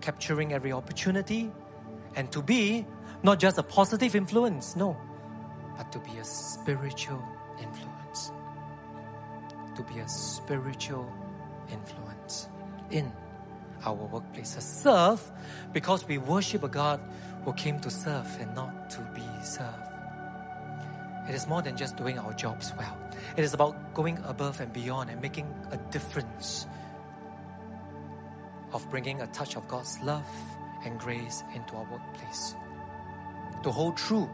Capturing 0.00 0.52
every 0.52 0.72
opportunity 0.72 1.50
and 2.16 2.30
to 2.32 2.42
be 2.42 2.86
not 3.22 3.38
just 3.38 3.58
a 3.58 3.62
positive 3.62 4.14
influence, 4.14 4.76
no, 4.76 4.96
but 5.76 5.90
to 5.92 5.98
be 6.00 6.18
a 6.18 6.24
spiritual 6.24 7.22
influence. 7.60 8.32
To 9.76 9.82
be 9.82 9.98
a 9.98 10.08
spiritual 10.08 11.10
influence 11.72 12.48
in 12.90 13.12
our 13.84 13.96
workplaces. 13.96 14.62
Serve 14.62 15.20
because 15.72 16.06
we 16.06 16.18
worship 16.18 16.62
a 16.62 16.68
God 16.68 17.00
who 17.44 17.52
came 17.54 17.80
to 17.80 17.90
serve 17.90 18.26
and 18.40 18.54
not 18.54 18.90
to 18.90 19.00
be 19.14 19.26
served. 19.42 19.88
It 21.28 21.34
is 21.34 21.46
more 21.46 21.62
than 21.62 21.76
just 21.76 21.96
doing 21.96 22.18
our 22.18 22.32
jobs 22.34 22.72
well. 22.78 22.96
It 23.36 23.44
is 23.44 23.54
about 23.54 23.94
going 23.94 24.18
above 24.24 24.60
and 24.60 24.72
beyond 24.72 25.10
and 25.10 25.20
making 25.20 25.52
a 25.70 25.76
difference 25.90 26.66
of 28.72 28.88
bringing 28.90 29.20
a 29.20 29.26
touch 29.28 29.56
of 29.56 29.66
God's 29.68 29.98
love 30.02 30.26
and 30.84 30.98
grace 30.98 31.42
into 31.54 31.74
our 31.76 31.86
workplace. 31.90 32.54
To 33.62 33.70
hold 33.70 33.96
true 33.96 34.28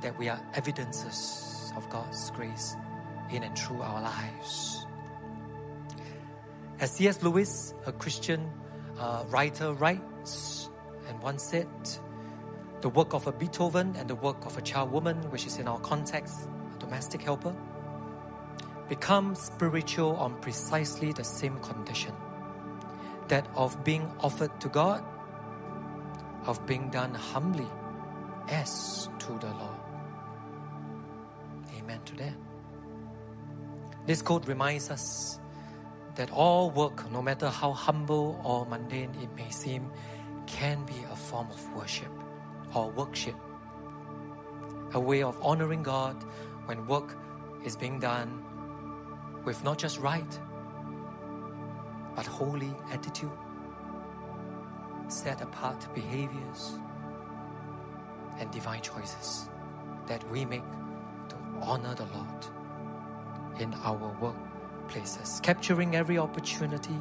that 0.00 0.18
we 0.18 0.28
are 0.28 0.40
evidences 0.54 1.72
of 1.76 1.88
God's 1.88 2.30
grace 2.32 2.76
in 3.30 3.42
and 3.42 3.56
through 3.56 3.82
our 3.82 4.02
lives. 4.02 4.86
As 6.80 6.90
C.S. 6.92 7.22
Lewis, 7.22 7.74
a 7.86 7.92
Christian 7.92 8.50
uh, 8.98 9.24
writer, 9.28 9.72
writes, 9.74 10.68
and 11.08 11.20
once 11.22 11.44
said, 11.44 11.68
the 12.80 12.88
work 12.88 13.14
of 13.14 13.28
a 13.28 13.32
Beethoven 13.32 13.94
and 13.96 14.10
the 14.10 14.16
work 14.16 14.44
of 14.44 14.58
a 14.58 14.60
charwoman, 14.60 15.30
which 15.30 15.46
is 15.46 15.58
in 15.58 15.68
our 15.68 15.78
context, 15.80 16.48
a 16.74 16.78
domestic 16.80 17.22
helper, 17.22 17.54
become 18.92 19.34
spiritual 19.34 20.16
on 20.16 20.34
precisely 20.42 21.14
the 21.14 21.24
same 21.24 21.56
condition 21.60 22.12
that 23.28 23.48
of 23.54 23.82
being 23.84 24.04
offered 24.20 24.52
to 24.60 24.68
God, 24.68 25.02
of 26.44 26.66
being 26.66 26.90
done 26.90 27.14
humbly 27.14 27.66
as 28.50 29.08
to 29.18 29.32
the 29.38 29.46
Lord. 29.46 29.80
Amen 31.78 32.00
to 32.04 32.16
that. 32.16 32.34
This 34.04 34.20
quote 34.20 34.46
reminds 34.46 34.90
us 34.90 35.40
that 36.16 36.30
all 36.30 36.68
work, 36.70 37.10
no 37.10 37.22
matter 37.22 37.48
how 37.48 37.72
humble 37.72 38.38
or 38.44 38.66
mundane 38.66 39.14
it 39.22 39.34
may 39.34 39.48
seem, 39.48 39.90
can 40.46 40.84
be 40.84 41.00
a 41.10 41.16
form 41.16 41.48
of 41.50 41.74
worship 41.74 42.12
or 42.74 42.90
worship. 42.90 43.36
A 44.92 45.00
way 45.00 45.22
of 45.22 45.40
honoring 45.40 45.82
God 45.82 46.22
when 46.66 46.86
work 46.86 47.16
is 47.64 47.74
being 47.74 47.98
done 47.98 48.51
with 49.44 49.62
not 49.64 49.78
just 49.78 49.98
right, 49.98 50.38
but 52.14 52.26
holy 52.26 52.74
attitude, 52.92 53.30
set 55.08 55.40
apart 55.40 55.86
behaviors, 55.94 56.78
and 58.38 58.50
divine 58.50 58.80
choices 58.80 59.48
that 60.06 60.28
we 60.30 60.44
make 60.44 60.62
to 61.28 61.36
honor 61.60 61.94
the 61.94 62.04
Lord 62.06 62.46
in 63.60 63.74
our 63.84 64.16
work 64.20 64.36
places, 64.88 65.40
capturing 65.42 65.96
every 65.96 66.18
opportunity 66.18 66.96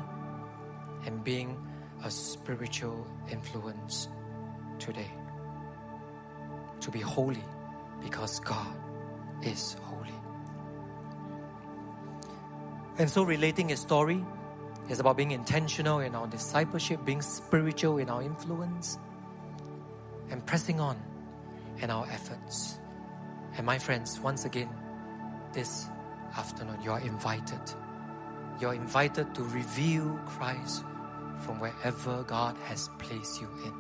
and 1.06 1.24
being 1.24 1.58
a 2.04 2.12
spiritual 2.12 3.08
influence 3.30 4.08
today. 4.80 5.12
To 6.82 6.92
be 6.92 7.00
holy 7.00 7.44
because 8.02 8.40
God 8.40 8.76
is 9.44 9.76
holy. 9.84 10.31
And 13.02 13.10
so, 13.10 13.24
relating 13.24 13.72
a 13.72 13.78
story 13.78 14.24
is 14.88 15.00
about 15.00 15.18
being 15.18 15.32
intentional 15.32 16.02
in 16.02 16.14
our 16.14 16.28
discipleship, 16.28 17.04
being 17.04 17.24
spiritual 17.24 17.98
in 17.98 18.12
our 18.12 18.22
influence, 18.22 19.00
and 20.30 20.46
pressing 20.46 20.80
on 20.80 21.02
in 21.80 21.90
our 21.90 22.06
efforts. 22.12 22.78
And 23.58 23.66
my 23.66 23.80
friends, 23.80 24.20
once 24.20 24.46
again, 24.46 24.70
this 25.52 25.88
afternoon, 26.38 26.78
you 26.84 26.92
are 26.92 27.00
invited. 27.00 27.60
you're 28.60 28.76
invited 28.76 29.34
to 29.34 29.42
reveal 29.46 30.20
Christ 30.28 30.84
from 31.40 31.60
wherever 31.60 32.22
God 32.22 32.56
has 32.66 32.88
placed 33.00 33.42
you 33.42 33.48
in. 33.66 33.74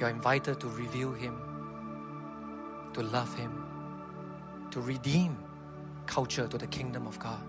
You're 0.00 0.08
invited 0.08 0.58
to 0.58 0.66
reveal 0.66 1.12
Him, 1.12 1.38
to 2.94 3.02
love 3.04 3.32
Him, 3.36 3.64
to 4.72 4.80
redeem 4.80 5.38
culture 6.06 6.46
to 6.46 6.58
the 6.58 6.66
kingdom 6.66 7.06
of 7.06 7.18
God, 7.18 7.40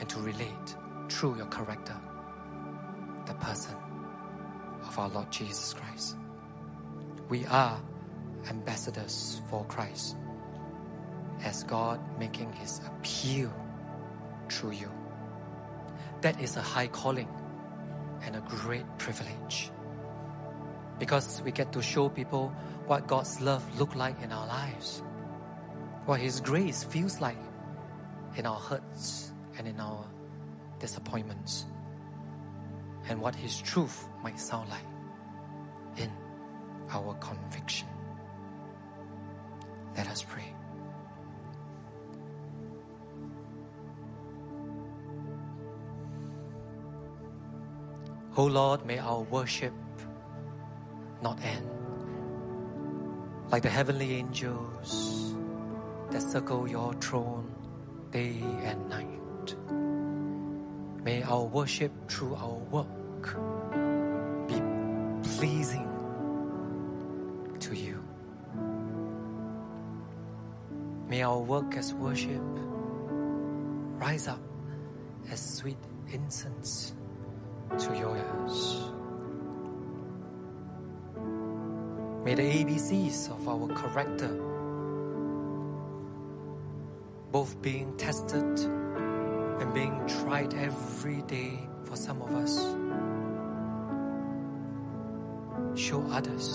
and 0.00 0.08
to 0.08 0.18
relate 0.20 0.76
through 1.08 1.36
your 1.36 1.46
character, 1.46 1.96
the 3.26 3.34
person 3.34 3.76
of 4.86 4.98
our 4.98 5.08
Lord 5.08 5.30
Jesus 5.30 5.74
Christ. 5.74 6.16
We 7.28 7.44
are 7.46 7.80
ambassadors 8.48 9.40
for 9.48 9.64
Christ 9.64 10.16
as 11.42 11.64
God 11.64 12.00
making 12.18 12.52
his 12.52 12.80
appeal 12.86 13.52
through 14.48 14.72
you. 14.72 14.90
That 16.20 16.40
is 16.40 16.56
a 16.56 16.62
high 16.62 16.86
calling 16.86 17.28
and 18.22 18.36
a 18.36 18.40
great 18.40 18.86
privilege 18.98 19.70
because 20.98 21.42
we 21.44 21.52
get 21.52 21.72
to 21.72 21.82
show 21.82 22.08
people 22.08 22.54
what 22.86 23.06
God's 23.06 23.40
love 23.40 23.62
look 23.78 23.94
like 23.94 24.22
in 24.22 24.32
our 24.32 24.46
lives, 24.46 25.02
what 26.06 26.20
his 26.20 26.40
grace 26.40 26.84
feels 26.84 27.20
like 27.20 27.36
in 28.36 28.46
our 28.46 28.58
hurts 28.58 29.32
and 29.58 29.66
in 29.66 29.78
our 29.80 30.06
disappointments, 30.78 31.66
and 33.08 33.20
what 33.20 33.34
his 33.34 33.60
truth 33.60 34.08
might 34.22 34.38
sound 34.38 34.70
like 34.70 34.86
in 35.96 36.10
our 36.90 37.14
conviction. 37.14 37.88
Let 39.96 40.06
us 40.06 40.22
pray. 40.22 40.54
O 48.38 48.42
oh 48.42 48.46
Lord, 48.46 48.84
may 48.84 48.98
our 48.98 49.22
worship 49.22 49.72
not 51.22 51.42
end. 51.42 51.66
Like 53.50 53.62
the 53.62 53.70
heavenly 53.70 54.14
angels 54.14 55.35
that 56.16 56.22
circle 56.22 56.66
your 56.66 56.94
throne 56.94 57.44
day 58.10 58.40
and 58.64 58.88
night. 58.88 59.54
May 61.04 61.22
our 61.22 61.44
worship 61.44 61.92
through 62.08 62.34
our 62.36 62.56
work 62.72 63.36
be 64.48 64.58
pleasing 65.36 65.86
to 67.60 67.76
you. 67.76 68.02
May 71.06 71.20
our 71.22 71.38
work 71.38 71.76
as 71.76 71.92
worship 71.92 72.40
rise 74.00 74.26
up 74.26 74.40
as 75.30 75.58
sweet 75.58 75.84
incense 76.10 76.94
to 77.78 77.94
your 77.94 78.16
ears. 78.16 78.90
May 82.24 82.34
the 82.34 82.64
ABCs 82.64 83.30
of 83.30 83.46
our 83.46 83.68
character, 83.76 84.32
both 87.36 87.60
being 87.60 87.94
tested 87.98 88.58
and 89.60 89.74
being 89.74 90.00
tried 90.08 90.54
every 90.54 91.20
day 91.24 91.68
for 91.84 91.94
some 91.94 92.22
of 92.22 92.30
us, 92.34 92.54
show 95.78 96.00
others 96.10 96.48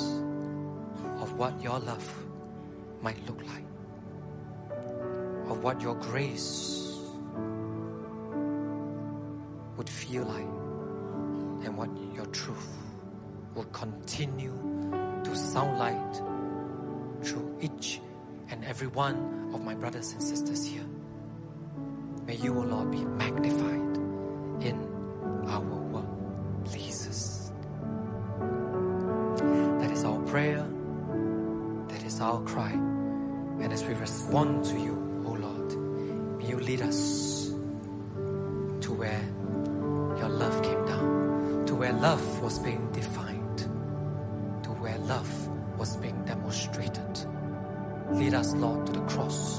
of 1.19 1.33
what 1.33 1.53
your 1.61 1.77
love 1.77 2.25
might 2.99 3.23
look 3.27 3.39
like, 3.45 3.67
of 5.51 5.63
what 5.63 5.79
your 5.81 5.93
grace 5.93 6.97
would 9.77 9.87
feel 9.87 10.23
like 10.23 11.63
and 11.63 11.77
what 11.77 11.91
your 12.15 12.25
truth 12.25 12.75
will 13.53 13.65
continue 13.65 14.57
to 15.23 15.35
sound 15.35 15.77
like 15.77 16.15
through 17.23 17.55
each 17.61 18.01
and 18.51 18.65
every 18.65 18.87
one 18.87 19.49
of 19.53 19.63
my 19.63 19.73
brothers 19.73 20.11
and 20.11 20.21
sisters 20.21 20.65
here. 20.65 20.85
May 22.25 22.35
you, 22.35 22.57
O 22.57 22.61
Lord, 22.61 22.91
be 22.91 23.03
magnified 23.03 23.97
in 24.63 25.45
our 25.47 25.61
work, 25.61 26.05
please. 26.65 27.51
That 29.79 29.91
is 29.91 30.03
our 30.03 30.19
prayer. 30.23 30.67
That 31.87 32.03
is 32.03 32.19
our 32.19 32.41
cry. 32.41 32.71
And 32.71 33.71
as 33.71 33.83
we 33.83 33.93
respond 33.93 34.65
to 34.65 34.77
you, 34.77 35.23
O 35.25 35.31
Lord, 35.31 36.37
may 36.37 36.47
you 36.49 36.59
lead 36.59 36.81
us 36.81 37.49
to 38.81 38.93
where 38.93 39.21
your 40.19 40.29
love 40.29 40.61
came 40.61 40.85
down, 40.85 41.65
to 41.67 41.75
where 41.75 41.93
love 41.93 42.41
was 42.41 42.59
being 42.59 42.80
us, 48.41 48.55
Lord, 48.55 48.87
to 48.87 48.93
the 48.93 49.01
cross, 49.01 49.50